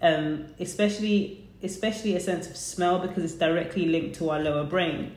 Um, 0.02 0.46
especially 0.60 1.50
especially 1.62 2.16
a 2.16 2.20
sense 2.20 2.50
of 2.50 2.56
smell 2.56 3.00
because 3.00 3.24
it's 3.24 3.34
directly 3.34 3.86
linked 3.86 4.16
to 4.18 4.30
our 4.30 4.40
lower 4.40 4.64
brain. 4.64 5.16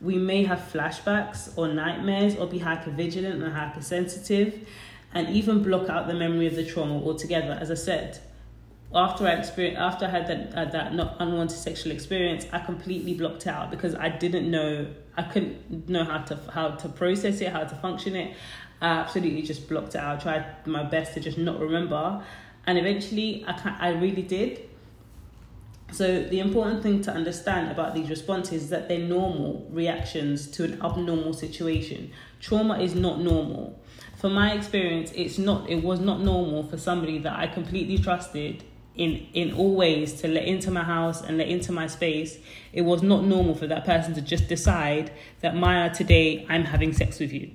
We 0.00 0.16
may 0.16 0.44
have 0.44 0.58
flashbacks 0.72 1.56
or 1.56 1.68
nightmares 1.68 2.36
or 2.36 2.46
be 2.46 2.58
hypervigilant 2.58 3.42
and 3.42 3.52
hypersensitive 3.52 4.66
and 5.14 5.28
even 5.28 5.62
block 5.62 5.88
out 5.88 6.06
the 6.06 6.14
memory 6.14 6.46
of 6.46 6.56
the 6.56 6.64
trauma 6.64 6.94
altogether. 6.94 7.56
As 7.60 7.70
I 7.70 7.74
said, 7.74 8.20
after 8.94 9.26
I 9.26 9.32
experienced, 9.32 9.78
after 9.80 10.06
I 10.06 10.08
had 10.08 10.26
that 10.28 10.72
that 10.72 10.94
not 10.94 11.16
unwanted 11.18 11.58
sexual 11.58 11.92
experience, 11.92 12.46
I 12.52 12.58
completely 12.60 13.14
blocked 13.14 13.46
out 13.46 13.70
because 13.70 13.94
I 13.94 14.08
didn't 14.08 14.50
know 14.50 14.86
I 15.16 15.22
couldn't 15.22 15.88
know 15.88 16.04
how 16.04 16.18
to 16.18 16.38
how 16.52 16.70
to 16.70 16.88
process 16.88 17.40
it, 17.40 17.52
how 17.52 17.64
to 17.64 17.74
function 17.76 18.16
it. 18.16 18.34
I 18.80 18.88
absolutely 18.88 19.42
just 19.42 19.68
blocked 19.68 19.94
it 19.94 19.98
out. 19.98 20.18
I 20.18 20.22
tried 20.22 20.66
my 20.66 20.84
best 20.84 21.14
to 21.14 21.20
just 21.20 21.36
not 21.36 21.60
remember, 21.60 22.24
and 22.66 22.78
eventually 22.78 23.44
I 23.46 23.52
can 23.52 23.76
I 23.78 23.90
really 23.90 24.22
did. 24.22 24.68
So 25.90 26.22
the 26.22 26.40
important 26.40 26.82
thing 26.82 27.02
to 27.02 27.10
understand 27.10 27.70
about 27.70 27.94
these 27.94 28.10
responses 28.10 28.64
is 28.64 28.70
that 28.70 28.88
they're 28.88 28.98
normal 28.98 29.66
reactions 29.70 30.46
to 30.52 30.64
an 30.64 30.82
abnormal 30.82 31.32
situation. 31.32 32.12
Trauma 32.40 32.78
is 32.78 32.94
not 32.94 33.20
normal. 33.20 33.80
For 34.16 34.28
my 34.28 34.52
experience, 34.52 35.12
it's 35.14 35.36
not 35.36 35.68
it 35.68 35.82
was 35.82 36.00
not 36.00 36.20
normal 36.20 36.62
for 36.62 36.78
somebody 36.78 37.18
that 37.18 37.38
I 37.38 37.48
completely 37.48 37.98
trusted 37.98 38.64
in 38.98 39.26
in 39.32 39.52
all 39.54 39.74
ways 39.74 40.20
to 40.20 40.28
let 40.28 40.44
into 40.44 40.70
my 40.70 40.82
house 40.82 41.22
and 41.22 41.38
let 41.38 41.48
into 41.48 41.72
my 41.72 41.86
space. 41.86 42.38
It 42.72 42.82
was 42.82 43.02
not 43.02 43.24
normal 43.24 43.54
for 43.54 43.66
that 43.68 43.84
person 43.84 44.14
to 44.14 44.20
just 44.20 44.48
decide 44.48 45.12
that 45.40 45.54
maya 45.56 45.94
today 45.94 46.44
i'm 46.48 46.64
having 46.64 46.92
sex 46.92 47.18
with 47.20 47.32
you. 47.32 47.50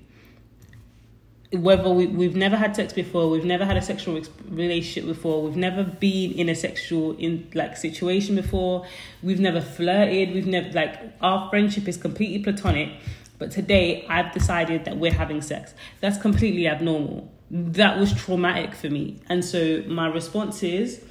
Whether 1.52 1.92
we, 1.92 2.08
we've 2.08 2.36
never 2.36 2.56
had 2.56 2.76
sex 2.76 2.94
before 2.94 3.30
we've 3.30 3.46
never 3.46 3.66
had 3.66 3.78
a 3.78 3.82
sexual 3.82 4.20
relationship 4.50 5.06
before 5.06 5.44
we've 5.44 5.56
never 5.56 5.84
been 5.84 6.32
in 6.32 6.50
a 6.50 6.56
sexual 6.56 7.16
in 7.18 7.48
like 7.54 7.78
situation 7.78 8.36
before 8.36 8.88
we've 9.22 9.40
never 9.40 9.62
flirted 9.62 10.34
we've 10.34 10.48
never 10.48 10.72
like 10.72 11.00
our 11.22 11.50
friendship 11.52 11.88
is 11.88 11.96
completely 11.96 12.40
platonic 12.40 12.90
but 13.38 13.52
today 13.52 14.04
i've 14.10 14.32
decided 14.34 14.86
that 14.86 14.98
we're 14.98 15.14
having 15.14 15.42
sex. 15.42 15.74
That's 16.00 16.18
completely 16.18 16.68
abnormal. 16.68 17.32
That 17.52 18.00
was 18.00 18.14
traumatic 18.14 18.74
for 18.74 18.90
me. 18.90 19.22
And 19.28 19.46
so 19.46 19.84
my 19.86 20.08
response 20.08 20.64
is 20.64 21.04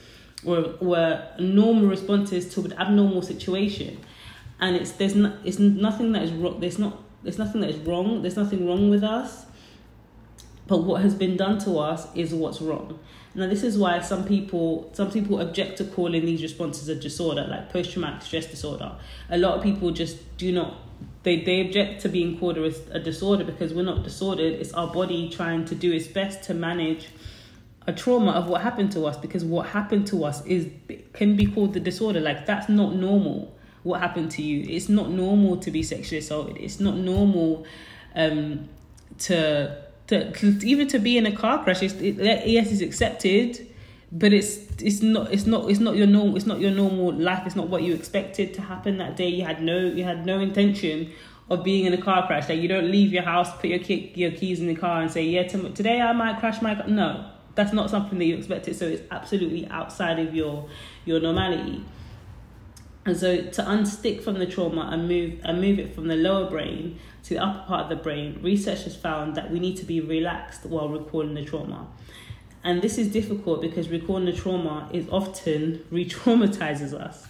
were, 0.44 0.74
were 0.80 1.26
normal 1.38 1.88
responses 1.88 2.52
to 2.54 2.60
an 2.62 2.72
abnormal 2.74 3.22
situation. 3.22 3.98
And 4.60 4.76
it's 4.76 4.92
there's 4.92 5.14
not 5.14 5.34
it's 5.44 5.58
nothing 5.58 6.12
that 6.12 6.22
is 6.22 6.30
wrong 6.32 6.60
there's 6.60 6.78
not 6.78 7.02
there's 7.22 7.38
nothing 7.38 7.60
that 7.62 7.70
is 7.70 7.76
wrong 7.78 8.22
there's 8.22 8.36
nothing 8.36 8.66
wrong 8.66 8.90
with 8.90 9.02
us. 9.02 9.46
But 10.68 10.84
what 10.84 11.02
has 11.02 11.14
been 11.14 11.36
done 11.36 11.58
to 11.60 11.78
us 11.78 12.06
is 12.14 12.32
what's 12.32 12.60
wrong. 12.60 12.98
Now 13.34 13.48
this 13.48 13.62
is 13.62 13.76
why 13.76 14.00
some 14.00 14.24
people 14.24 14.90
some 14.92 15.10
people 15.10 15.40
object 15.40 15.78
to 15.78 15.84
calling 15.84 16.24
these 16.24 16.42
responses 16.42 16.88
a 16.88 16.94
disorder 16.94 17.46
like 17.48 17.72
post-traumatic 17.72 18.22
stress 18.22 18.46
disorder. 18.46 18.92
A 19.30 19.38
lot 19.38 19.56
of 19.56 19.62
people 19.62 19.90
just 19.90 20.36
do 20.36 20.52
not 20.52 20.76
they, 21.24 21.40
they 21.40 21.60
object 21.60 22.02
to 22.02 22.08
being 22.08 22.38
called 22.38 22.58
a, 22.58 22.72
a 22.92 23.00
disorder 23.00 23.44
because 23.44 23.72
we're 23.72 23.84
not 23.84 24.02
disordered. 24.02 24.54
It's 24.54 24.72
our 24.72 24.92
body 24.92 25.28
trying 25.28 25.64
to 25.66 25.74
do 25.74 25.92
its 25.92 26.06
best 26.06 26.42
to 26.44 26.54
manage 26.54 27.08
a 27.86 27.92
trauma 27.92 28.32
of 28.32 28.48
what 28.48 28.62
happened 28.62 28.92
to 28.92 29.06
us 29.06 29.16
because 29.16 29.44
what 29.44 29.66
happened 29.66 30.06
to 30.08 30.24
us 30.24 30.44
is 30.46 30.68
can 31.12 31.36
be 31.36 31.46
called 31.46 31.74
the 31.74 31.80
disorder. 31.80 32.20
Like 32.20 32.46
that's 32.46 32.68
not 32.68 32.94
normal 32.94 33.56
what 33.82 34.00
happened 34.00 34.30
to 34.32 34.42
you. 34.42 34.64
It's 34.68 34.88
not 34.88 35.10
normal 35.10 35.56
to 35.58 35.70
be 35.70 35.82
sexually 35.82 36.18
assaulted. 36.18 36.56
It's 36.58 36.80
not 36.80 36.96
normal 36.96 37.66
um 38.14 38.68
to 39.18 39.82
to, 40.08 40.32
to 40.32 40.66
even 40.66 40.88
to 40.88 40.98
be 40.98 41.18
in 41.18 41.26
a 41.26 41.34
car 41.34 41.62
crash. 41.64 41.82
It's, 41.82 41.94
it, 41.94 42.16
yes 42.46 42.70
it's 42.70 42.82
accepted 42.82 43.68
but 44.12 44.32
it's 44.32 44.58
it's 44.78 45.00
not 45.00 45.32
it's 45.32 45.46
not 45.46 45.70
it's 45.70 45.80
not 45.80 45.96
your 45.96 46.06
normal 46.06 46.36
it's 46.36 46.46
not 46.46 46.60
your 46.60 46.70
normal 46.70 47.12
life. 47.12 47.42
It's 47.46 47.56
not 47.56 47.68
what 47.68 47.82
you 47.82 47.94
expected 47.94 48.54
to 48.54 48.62
happen 48.62 48.98
that 48.98 49.16
day. 49.16 49.28
You 49.28 49.44
had 49.44 49.62
no 49.62 49.78
you 49.78 50.04
had 50.04 50.24
no 50.24 50.38
intention 50.38 51.10
of 51.50 51.64
being 51.64 51.86
in 51.86 51.92
a 51.94 52.00
car 52.00 52.26
crash. 52.28 52.48
Like 52.48 52.60
you 52.60 52.68
don't 52.68 52.90
leave 52.90 53.12
your 53.12 53.24
house 53.24 53.52
put 53.56 53.70
your 53.70 53.80
key, 53.80 54.12
your 54.14 54.30
keys 54.30 54.60
in 54.60 54.68
the 54.68 54.76
car 54.76 55.02
and 55.02 55.10
say 55.10 55.24
yeah 55.24 55.48
today 55.48 56.00
I 56.00 56.12
might 56.12 56.38
crash 56.38 56.62
my 56.62 56.76
car. 56.76 56.86
No 56.86 57.31
that's 57.54 57.72
not 57.72 57.90
something 57.90 58.18
that 58.18 58.24
you 58.24 58.36
expected 58.36 58.76
so 58.76 58.86
it's 58.86 59.02
absolutely 59.10 59.66
outside 59.68 60.18
of 60.18 60.34
your 60.34 60.68
your 61.04 61.20
normality. 61.20 61.84
And 63.04 63.16
so 63.16 63.36
to 63.42 63.62
unstick 63.62 64.22
from 64.22 64.38
the 64.38 64.46
trauma 64.46 64.88
and 64.92 65.08
move 65.08 65.40
and 65.42 65.60
move 65.60 65.78
it 65.78 65.94
from 65.94 66.06
the 66.06 66.14
lower 66.14 66.48
brain 66.48 66.98
to 67.24 67.34
the 67.34 67.42
upper 67.42 67.66
part 67.66 67.82
of 67.84 67.88
the 67.88 67.96
brain 67.96 68.38
research 68.42 68.84
has 68.84 68.94
found 68.94 69.34
that 69.34 69.50
we 69.50 69.58
need 69.58 69.76
to 69.78 69.84
be 69.84 70.00
relaxed 70.00 70.64
while 70.66 70.88
recalling 70.88 71.34
the 71.34 71.44
trauma. 71.44 71.88
And 72.64 72.80
this 72.80 72.98
is 72.98 73.08
difficult 73.08 73.60
because 73.60 73.88
recalling 73.88 74.26
the 74.26 74.32
trauma 74.32 74.88
is 74.92 75.08
often 75.08 75.84
re-traumatizes 75.90 76.94
us. 76.94 77.26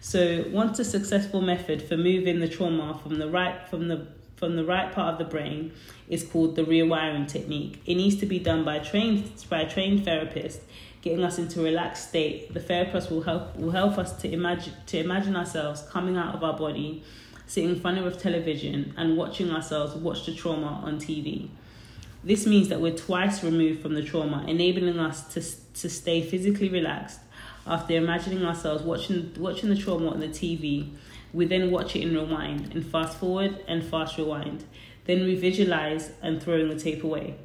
So 0.00 0.46
once 0.48 0.78
a 0.78 0.84
successful 0.84 1.42
method 1.42 1.82
for 1.82 1.98
moving 1.98 2.40
the 2.40 2.48
trauma 2.48 2.98
from 3.02 3.18
the 3.18 3.28
right 3.28 3.68
from 3.68 3.88
the 3.88 4.06
from 4.40 4.56
the 4.56 4.64
right 4.64 4.90
part 4.90 5.12
of 5.12 5.18
the 5.18 5.24
brain 5.24 5.70
is 6.08 6.24
called 6.24 6.56
the 6.56 6.64
rewiring 6.64 7.28
technique. 7.28 7.80
It 7.84 7.94
needs 7.94 8.16
to 8.16 8.26
be 8.26 8.38
done 8.38 8.64
by 8.64 8.78
trained 8.78 9.30
by 9.50 9.64
trained 9.64 10.06
therapist, 10.06 10.62
getting 11.02 11.22
us 11.22 11.38
into 11.38 11.60
a 11.60 11.64
relaxed 11.64 12.08
state. 12.08 12.52
The 12.54 12.60
therapist 12.60 13.10
will 13.10 13.22
help 13.22 13.54
will 13.54 13.70
help 13.70 13.98
us 13.98 14.16
to 14.22 14.32
imagine 14.32 14.72
to 14.86 14.98
imagine 14.98 15.36
ourselves 15.36 15.82
coming 15.82 16.16
out 16.16 16.34
of 16.34 16.42
our 16.42 16.56
body, 16.56 17.04
sitting 17.46 17.70
in 17.70 17.80
front 17.80 17.98
of 17.98 18.18
television 18.18 18.94
and 18.96 19.18
watching 19.18 19.50
ourselves 19.50 19.94
watch 19.94 20.24
the 20.24 20.34
trauma 20.34 20.80
on 20.84 20.98
TV. 20.98 21.50
This 22.24 22.46
means 22.46 22.68
that 22.68 22.80
we're 22.80 22.96
twice 22.96 23.44
removed 23.44 23.82
from 23.82 23.94
the 23.94 24.02
trauma, 24.02 24.44
enabling 24.46 24.98
us 24.98 25.22
to, 25.34 25.40
to 25.80 25.88
stay 25.88 26.22
physically 26.22 26.68
relaxed 26.68 27.20
after 27.66 27.94
imagining 27.94 28.42
ourselves 28.44 28.82
watching 28.82 29.34
watching 29.38 29.68
the 29.68 29.76
trauma 29.76 30.08
on 30.08 30.20
the 30.20 30.28
TV 30.28 30.90
we 31.32 31.46
then 31.46 31.70
watch 31.70 31.96
it 31.96 32.02
in 32.02 32.14
rewind 32.14 32.74
and 32.74 32.84
fast 32.84 33.18
forward 33.18 33.64
and 33.68 33.84
fast 33.84 34.18
rewind. 34.18 34.64
Then 35.04 35.24
we 35.24 35.34
visualize 35.34 36.12
and 36.22 36.42
throwing 36.42 36.68
the 36.68 36.78
tape 36.78 37.04
away. 37.04 37.36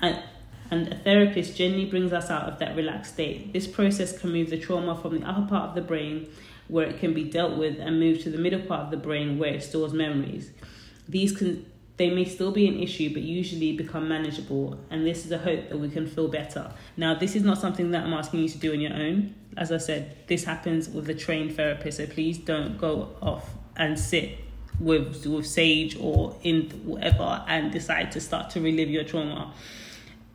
And, 0.00 0.22
and 0.70 0.88
a 0.92 0.96
therapist 0.96 1.56
generally 1.56 1.86
brings 1.86 2.12
us 2.12 2.30
out 2.30 2.44
of 2.44 2.58
that 2.58 2.76
relaxed 2.76 3.14
state. 3.14 3.52
This 3.52 3.66
process 3.66 4.18
can 4.18 4.32
move 4.32 4.50
the 4.50 4.58
trauma 4.58 4.96
from 4.96 5.20
the 5.20 5.28
upper 5.28 5.46
part 5.48 5.70
of 5.70 5.74
the 5.74 5.82
brain 5.82 6.28
where 6.68 6.86
it 6.86 7.00
can 7.00 7.12
be 7.12 7.24
dealt 7.24 7.58
with 7.58 7.78
and 7.80 7.98
move 7.98 8.22
to 8.22 8.30
the 8.30 8.38
middle 8.38 8.62
part 8.62 8.82
of 8.82 8.90
the 8.90 8.96
brain 8.96 9.38
where 9.38 9.54
it 9.54 9.62
stores 9.62 9.92
memories. 9.92 10.52
These 11.08 11.36
can 11.36 11.66
they 12.00 12.08
may 12.08 12.24
still 12.24 12.50
be 12.50 12.66
an 12.66 12.80
issue, 12.80 13.12
but 13.12 13.20
usually 13.20 13.76
become 13.76 14.08
manageable, 14.08 14.80
and 14.88 15.06
this 15.06 15.26
is 15.26 15.32
a 15.32 15.36
hope 15.36 15.68
that 15.68 15.78
we 15.78 15.90
can 15.90 16.06
feel 16.06 16.28
better. 16.28 16.72
Now, 16.96 17.12
this 17.14 17.36
is 17.36 17.42
not 17.42 17.58
something 17.58 17.90
that 17.90 18.04
I'm 18.04 18.14
asking 18.14 18.40
you 18.40 18.48
to 18.48 18.56
do 18.56 18.72
on 18.72 18.80
your 18.80 18.94
own. 18.94 19.34
As 19.56 19.72
I 19.72 19.78
said, 19.78 20.16
this 20.26 20.44
happens 20.44 20.88
with 20.88 21.08
a 21.10 21.14
trained 21.14 21.56
therapist, 21.56 21.98
so 21.98 22.06
please 22.06 22.38
don't 22.38 22.78
go 22.78 23.10
off 23.20 23.50
and 23.76 23.98
sit 23.98 24.38
with 24.78 25.26
with 25.26 25.46
sage 25.46 25.96
or 26.00 26.36
in 26.42 26.70
whatever 26.84 27.44
and 27.46 27.70
decide 27.70 28.12
to 28.12 28.20
start 28.20 28.50
to 28.50 28.60
relive 28.60 28.88
your 28.88 29.04
trauma. 29.04 29.52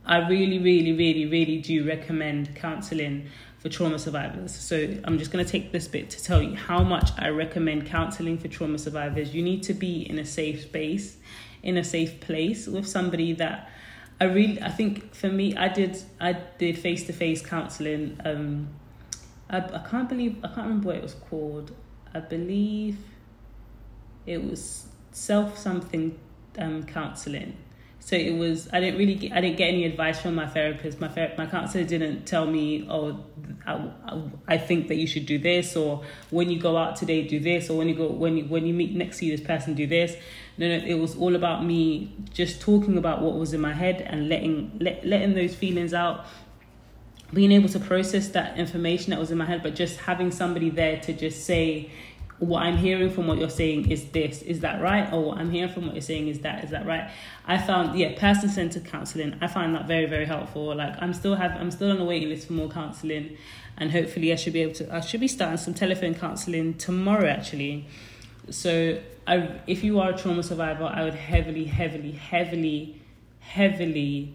I 0.04 0.28
really, 0.28 0.58
really, 0.58 0.92
really, 0.92 1.26
really 1.26 1.58
do 1.58 1.84
recommend 1.84 2.54
counseling 2.54 3.28
for 3.58 3.68
trauma 3.68 3.98
survivors. 3.98 4.54
So 4.54 4.96
I'm 5.02 5.18
just 5.18 5.32
going 5.32 5.44
to 5.44 5.50
take 5.50 5.72
this 5.72 5.88
bit 5.88 6.10
to 6.10 6.22
tell 6.22 6.40
you 6.40 6.54
how 6.54 6.84
much 6.84 7.10
I 7.18 7.30
recommend 7.30 7.86
counseling 7.86 8.38
for 8.38 8.46
trauma 8.46 8.78
survivors. 8.78 9.34
You 9.34 9.42
need 9.42 9.64
to 9.64 9.74
be 9.74 10.08
in 10.08 10.20
a 10.20 10.24
safe 10.24 10.62
space, 10.62 11.16
in 11.64 11.76
a 11.76 11.82
safe 11.82 12.20
place 12.20 12.68
with 12.68 12.86
somebody 12.86 13.32
that 13.34 13.68
I 14.20 14.24
really 14.24 14.62
I 14.62 14.70
think 14.70 15.14
for 15.14 15.28
me 15.28 15.56
I 15.56 15.68
did 15.68 16.00
I 16.20 16.34
did 16.58 16.78
face 16.78 17.04
to 17.06 17.12
face 17.12 17.44
counseling. 17.44 18.20
Um, 18.24 18.68
I 19.50 19.58
I 19.58 19.86
can't 19.90 20.08
believe 20.08 20.38
I 20.44 20.48
can't 20.48 20.68
remember 20.68 20.88
what 20.88 20.96
it 20.96 21.02
was 21.02 21.14
called. 21.14 21.72
I 22.14 22.20
believe 22.20 22.98
it 24.26 24.42
was 24.42 24.86
self 25.12 25.56
something 25.58 26.18
um, 26.58 26.84
counseling 26.84 27.56
so 28.06 28.14
it 28.14 28.36
was 28.38 28.68
I 28.72 28.78
didn't 28.78 29.00
really 29.00 29.16
get, 29.16 29.32
I 29.32 29.40
didn't 29.40 29.56
get 29.56 29.66
any 29.66 29.84
advice 29.84 30.20
from 30.20 30.36
my 30.36 30.46
therapist. 30.46 31.00
My 31.00 31.08
ther- 31.08 31.34
my 31.36 31.46
counselor 31.46 31.82
didn't 31.82 32.24
tell 32.24 32.46
me, 32.46 32.86
oh, 32.88 33.24
I, 33.66 33.90
I 34.46 34.58
think 34.58 34.86
that 34.86 34.94
you 34.94 35.08
should 35.08 35.26
do 35.26 35.38
this, 35.38 35.74
or 35.74 36.04
when 36.30 36.48
you 36.48 36.60
go 36.60 36.76
out 36.76 36.94
today, 36.94 37.26
do 37.26 37.40
this, 37.40 37.68
or 37.68 37.76
when 37.76 37.88
you 37.88 37.96
go 37.96 38.06
when 38.06 38.36
you 38.36 38.44
when 38.44 38.64
you 38.64 38.74
meet 38.74 38.94
next 38.94 39.18
to 39.18 39.26
this 39.28 39.40
person, 39.40 39.74
do 39.74 39.88
this. 39.88 40.14
No, 40.56 40.68
no, 40.68 40.86
it 40.86 40.94
was 40.94 41.16
all 41.16 41.34
about 41.34 41.64
me 41.64 42.14
just 42.32 42.60
talking 42.60 42.96
about 42.96 43.22
what 43.22 43.34
was 43.34 43.52
in 43.52 43.60
my 43.60 43.72
head 43.72 44.02
and 44.02 44.28
letting 44.28 44.78
let, 44.80 45.04
letting 45.04 45.34
those 45.34 45.56
feelings 45.56 45.92
out 45.92 46.26
being 47.32 47.52
able 47.52 47.68
to 47.68 47.80
process 47.80 48.28
that 48.28 48.58
information 48.58 49.10
that 49.10 49.18
was 49.18 49.30
in 49.30 49.38
my 49.38 49.44
head, 49.44 49.62
but 49.62 49.74
just 49.74 49.98
having 49.98 50.30
somebody 50.30 50.70
there 50.70 51.00
to 51.00 51.12
just 51.12 51.44
say, 51.44 51.90
what 52.38 52.62
I'm 52.62 52.76
hearing 52.76 53.10
from 53.10 53.26
what 53.26 53.38
you're 53.38 53.48
saying 53.48 53.90
is 53.90 54.04
this, 54.10 54.42
is 54.42 54.60
that 54.60 54.82
right? 54.82 55.10
Or 55.12 55.24
what 55.24 55.38
I'm 55.38 55.50
hearing 55.50 55.72
from 55.72 55.86
what 55.86 55.94
you're 55.94 56.02
saying 56.02 56.28
is 56.28 56.40
that, 56.40 56.64
is 56.64 56.70
that 56.70 56.86
right? 56.86 57.10
I 57.46 57.58
found, 57.58 57.98
yeah, 57.98 58.18
person 58.18 58.48
centered 58.48 58.84
counseling. 58.84 59.38
I 59.40 59.46
find 59.46 59.74
that 59.74 59.86
very, 59.86 60.06
very 60.06 60.26
helpful. 60.26 60.74
Like 60.74 60.94
I'm 61.00 61.14
still 61.14 61.34
have, 61.34 61.52
I'm 61.52 61.70
still 61.70 61.90
on 61.90 61.98
the 61.98 62.04
waiting 62.04 62.28
list 62.28 62.48
for 62.48 62.52
more 62.52 62.68
counseling, 62.68 63.36
and 63.78 63.90
hopefully 63.90 64.32
I 64.32 64.36
should 64.36 64.52
be 64.52 64.62
able 64.62 64.74
to. 64.74 64.94
I 64.94 65.00
should 65.00 65.20
be 65.20 65.28
starting 65.28 65.56
some 65.56 65.74
telephone 65.74 66.14
counseling 66.14 66.74
tomorrow, 66.74 67.28
actually. 67.28 67.86
So, 68.50 69.00
I, 69.26 69.60
if 69.66 69.82
you 69.82 69.98
are 69.98 70.10
a 70.10 70.16
trauma 70.16 70.42
survivor, 70.42 70.84
I 70.84 71.04
would 71.04 71.14
heavily, 71.14 71.64
heavily, 71.64 72.12
heavily, 72.12 73.00
heavily 73.40 74.34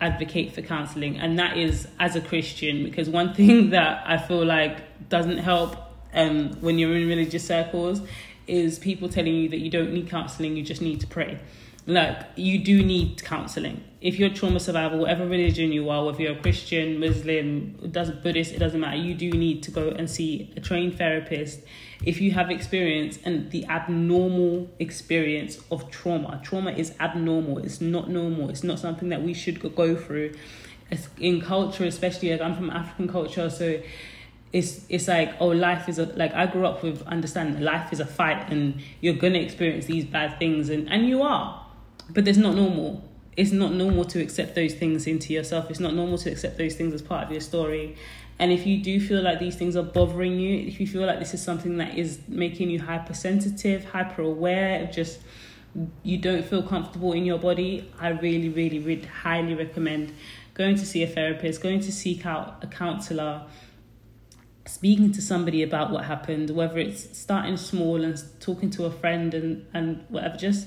advocate 0.00 0.54
for 0.54 0.62
counseling, 0.62 1.18
and 1.18 1.38
that 1.38 1.56
is 1.56 1.88
as 1.98 2.16
a 2.16 2.20
Christian, 2.20 2.84
because 2.84 3.08
one 3.08 3.34
thing 3.34 3.70
that 3.76 4.02
I 4.06 4.18
feel 4.18 4.44
like 4.44 5.08
doesn't 5.08 5.38
help 5.38 5.76
um, 6.14 6.52
when 6.60 6.78
you're 6.78 6.96
in 6.96 7.06
religious 7.08 7.46
circles 7.46 8.02
is 8.46 8.78
people 8.78 9.08
telling 9.08 9.34
you 9.34 9.48
that 9.50 9.58
you 9.58 9.70
don't 9.70 9.92
need 9.92 10.08
counseling, 10.08 10.56
you 10.56 10.62
just 10.62 10.80
need 10.80 11.00
to 11.00 11.06
pray. 11.06 11.38
Like, 11.86 12.26
you 12.36 12.58
do 12.58 12.82
need 12.82 13.22
counseling. 13.24 13.82
If 14.00 14.18
you're 14.18 14.30
a 14.30 14.34
trauma 14.34 14.60
survivor, 14.60 14.96
whatever 14.98 15.26
religion 15.26 15.72
you 15.72 15.88
are, 15.88 16.04
whether 16.04 16.20
you're 16.22 16.36
a 16.36 16.40
Christian, 16.40 17.00
Muslim, 17.00 17.78
it 17.82 17.92
doesn't 17.92 18.22
Buddhist, 18.22 18.52
it 18.52 18.58
doesn't 18.58 18.78
matter. 18.78 18.98
You 18.98 19.14
do 19.14 19.30
need 19.30 19.62
to 19.64 19.70
go 19.70 19.88
and 19.88 20.08
see 20.08 20.52
a 20.56 20.60
trained 20.60 20.98
therapist 20.98 21.60
if 22.04 22.20
you 22.20 22.30
have 22.30 22.50
experience 22.50 23.18
and 23.24 23.50
the 23.50 23.66
abnormal 23.66 24.70
experience 24.78 25.58
of 25.70 25.90
trauma. 25.90 26.40
Trauma 26.44 26.70
is 26.70 26.94
abnormal, 27.00 27.58
it's 27.58 27.80
not 27.80 28.08
normal, 28.08 28.50
it's 28.50 28.62
not 28.62 28.78
something 28.78 29.08
that 29.08 29.22
we 29.22 29.34
should 29.34 29.60
go 29.74 29.96
through. 29.96 30.34
It's 30.90 31.08
in 31.18 31.40
culture, 31.40 31.84
especially 31.84 32.30
like 32.30 32.40
I'm 32.40 32.54
from 32.54 32.70
African 32.70 33.08
culture, 33.08 33.50
so 33.50 33.80
it's 34.52 34.86
it's 34.88 35.08
like 35.08 35.34
oh 35.40 35.48
life 35.48 35.88
is 35.90 35.98
a 35.98 36.06
like 36.06 36.32
I 36.32 36.46
grew 36.46 36.64
up 36.64 36.82
with 36.82 37.02
understanding 37.02 37.62
life 37.62 37.92
is 37.92 38.00
a 38.00 38.06
fight 38.06 38.50
and 38.50 38.80
you're 39.02 39.12
gonna 39.14 39.40
experience 39.40 39.84
these 39.84 40.06
bad 40.06 40.38
things 40.38 40.70
and 40.70 40.88
and 40.88 41.06
you 41.06 41.22
are, 41.22 41.66
but 42.10 42.26
it's 42.28 42.38
not 42.38 42.54
normal. 42.54 43.04
It's 43.36 43.52
not 43.52 43.72
normal 43.72 44.04
to 44.06 44.20
accept 44.20 44.54
those 44.54 44.74
things 44.74 45.06
into 45.06 45.32
yourself. 45.32 45.70
It's 45.70 45.78
not 45.78 45.94
normal 45.94 46.18
to 46.18 46.30
accept 46.30 46.58
those 46.58 46.74
things 46.74 46.92
as 46.92 47.02
part 47.02 47.24
of 47.24 47.30
your 47.30 47.40
story. 47.40 47.96
And 48.38 48.52
if 48.52 48.66
you 48.66 48.78
do 48.78 49.00
feel 49.00 49.22
like 49.22 49.40
these 49.40 49.56
things 49.56 49.74
are 49.76 49.82
bothering 49.82 50.38
you, 50.38 50.66
if 50.66 50.80
you 50.80 50.86
feel 50.86 51.04
like 51.06 51.18
this 51.18 51.34
is 51.34 51.42
something 51.42 51.78
that 51.78 51.98
is 51.98 52.20
making 52.28 52.70
you 52.70 52.80
hypersensitive, 52.80 53.84
hyper 53.84 54.22
aware, 54.22 54.86
just 54.86 55.20
you 56.02 56.18
don't 56.18 56.44
feel 56.44 56.62
comfortable 56.62 57.12
in 57.12 57.24
your 57.24 57.38
body, 57.38 57.90
I 58.00 58.08
really, 58.08 58.48
really, 58.48 58.78
really 58.78 59.06
highly 59.06 59.54
recommend 59.54 60.12
going 60.54 60.76
to 60.76 60.84
see 60.84 61.02
a 61.04 61.06
therapist, 61.06 61.62
going 61.62 61.80
to 61.80 61.92
seek 61.92 62.26
out 62.26 62.58
a 62.62 62.66
counselor 62.66 63.42
speaking 64.66 65.12
to 65.12 65.22
somebody 65.22 65.62
about 65.62 65.90
what 65.90 66.04
happened, 66.04 66.50
whether 66.50 66.78
it's 66.78 67.16
starting 67.16 67.56
small 67.56 68.02
and 68.04 68.22
talking 68.40 68.68
to 68.68 68.84
a 68.84 68.90
friend 68.90 69.32
and, 69.32 69.64
and 69.72 70.04
whatever, 70.08 70.36
just 70.36 70.66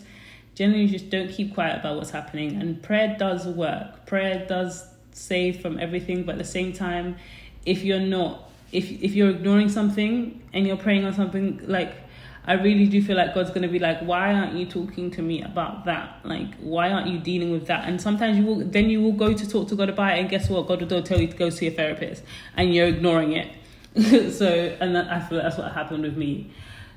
generally 0.56 0.88
just 0.88 1.10
don't 1.10 1.30
keep 1.30 1.54
quiet 1.54 1.80
about 1.80 1.98
what's 1.98 2.10
happening. 2.10 2.60
And 2.60 2.82
prayer 2.82 3.16
does 3.20 3.46
work. 3.46 4.06
Prayer 4.08 4.46
does 4.48 4.88
save 5.12 5.62
from 5.62 5.78
everything, 5.78 6.24
but 6.24 6.34
at 6.34 6.38
the 6.40 6.44
same 6.46 6.74
time, 6.74 7.18
if 7.66 7.84
you're 7.84 8.00
not 8.00 8.50
if 8.72 8.90
if 8.92 9.14
you're 9.14 9.30
ignoring 9.30 9.70
something 9.70 10.42
and 10.54 10.66
you're 10.66 10.78
praying 10.78 11.06
on 11.06 11.14
something 11.14 11.60
like 11.68 11.96
I 12.44 12.54
really 12.54 12.88
do 12.88 13.04
feel 13.04 13.18
like 13.18 13.36
God's 13.36 13.52
gonna 13.52 13.68
be 13.68 13.78
like, 13.78 14.00
why 14.00 14.34
aren't 14.34 14.54
you 14.54 14.66
talking 14.66 15.12
to 15.12 15.22
me 15.22 15.44
about 15.44 15.86
that? 15.86 16.20
Like, 16.24 16.56
why 16.60 16.90
aren't 16.90 17.08
you 17.08 17.20
dealing 17.20 17.52
with 17.52 17.68
that? 17.68 17.88
And 17.88 18.02
sometimes 18.02 18.38
you 18.38 18.46
will, 18.46 18.66
then 18.66 18.90
you 18.90 19.00
will 19.00 19.12
go 19.12 19.32
to 19.32 19.48
talk 19.48 19.68
to 19.70 19.76
God 19.76 19.90
about 19.90 20.18
it, 20.18 20.22
and 20.22 20.30
guess 20.30 20.50
what? 20.50 20.68
God 20.68 20.82
will 20.82 21.04
tell 21.04 21.22
you 21.22 21.28
to 21.28 21.38
go 21.38 21.52
see 21.52 21.68
a 21.68 21.72
therapist, 21.72 22.24
and 22.58 22.74
you're 22.74 22.88
ignoring 22.88 23.34
it. 23.34 23.54
so, 24.34 24.48
and 24.80 24.96
that, 24.96 25.08
I 25.12 25.20
feel 25.20 25.38
like 25.38 25.46
that's 25.46 25.58
what 25.60 25.72
happened 25.72 26.02
with 26.02 26.18
me. 26.18 26.50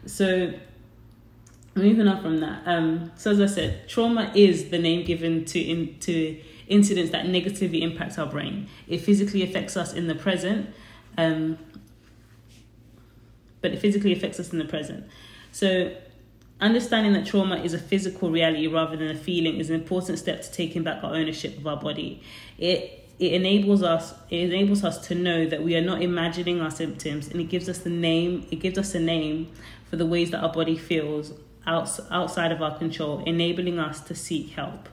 So, 0.06 0.54
moving 1.74 2.08
on 2.08 2.22
from 2.22 2.40
that. 2.40 2.62
Um, 2.66 3.12
so 3.16 3.32
as 3.32 3.40
I 3.40 3.46
said, 3.46 3.88
trauma 3.88 4.32
is 4.34 4.70
the 4.70 4.78
name 4.78 5.04
given 5.04 5.44
to 5.46 5.60
in, 5.60 5.98
to 6.00 6.40
incidents 6.68 7.10
that 7.12 7.26
negatively 7.28 7.82
impact 7.82 8.18
our 8.18 8.26
brain. 8.26 8.68
It 8.88 8.98
physically 8.98 9.42
affects 9.42 9.76
us 9.76 9.92
in 9.92 10.06
the 10.06 10.14
present, 10.14 10.70
um, 11.18 11.58
but 13.60 13.72
it 13.72 13.78
physically 13.78 14.12
affects 14.12 14.40
us 14.40 14.52
in 14.52 14.58
the 14.58 14.64
present. 14.64 15.06
So, 15.52 15.94
understanding 16.60 17.12
that 17.14 17.26
trauma 17.26 17.56
is 17.56 17.74
a 17.74 17.78
physical 17.78 18.30
reality 18.30 18.66
rather 18.66 18.96
than 18.96 19.08
a 19.08 19.14
feeling 19.14 19.56
is 19.58 19.70
an 19.70 19.76
important 19.76 20.18
step 20.18 20.42
to 20.42 20.52
taking 20.52 20.82
back 20.82 21.02
our 21.02 21.14
ownership 21.14 21.58
of 21.58 21.66
our 21.66 21.76
body. 21.76 22.22
It 22.58 23.04
it 23.18 23.32
enables 23.32 23.82
us 23.82 24.12
it 24.28 24.40
enables 24.40 24.82
us 24.82 25.06
to 25.06 25.14
know 25.14 25.46
that 25.46 25.62
we 25.62 25.76
are 25.76 25.80
not 25.80 26.02
imagining 26.02 26.60
our 26.60 26.70
symptoms 26.70 27.28
and 27.28 27.40
it 27.40 27.44
gives 27.44 27.68
us 27.68 27.78
the 27.78 27.90
name 27.90 28.44
it 28.50 28.56
gives 28.56 28.76
us 28.76 28.94
a 28.94 28.98
name 28.98 29.50
for 29.88 29.96
the 29.96 30.06
ways 30.06 30.30
that 30.32 30.42
our 30.42 30.52
body 30.52 30.76
feels 30.76 31.32
outside 31.66 32.50
of 32.50 32.60
our 32.60 32.76
control 32.76 33.22
enabling 33.24 33.78
us 33.78 34.00
to 34.00 34.14
seek 34.14 34.50
help 34.50 34.88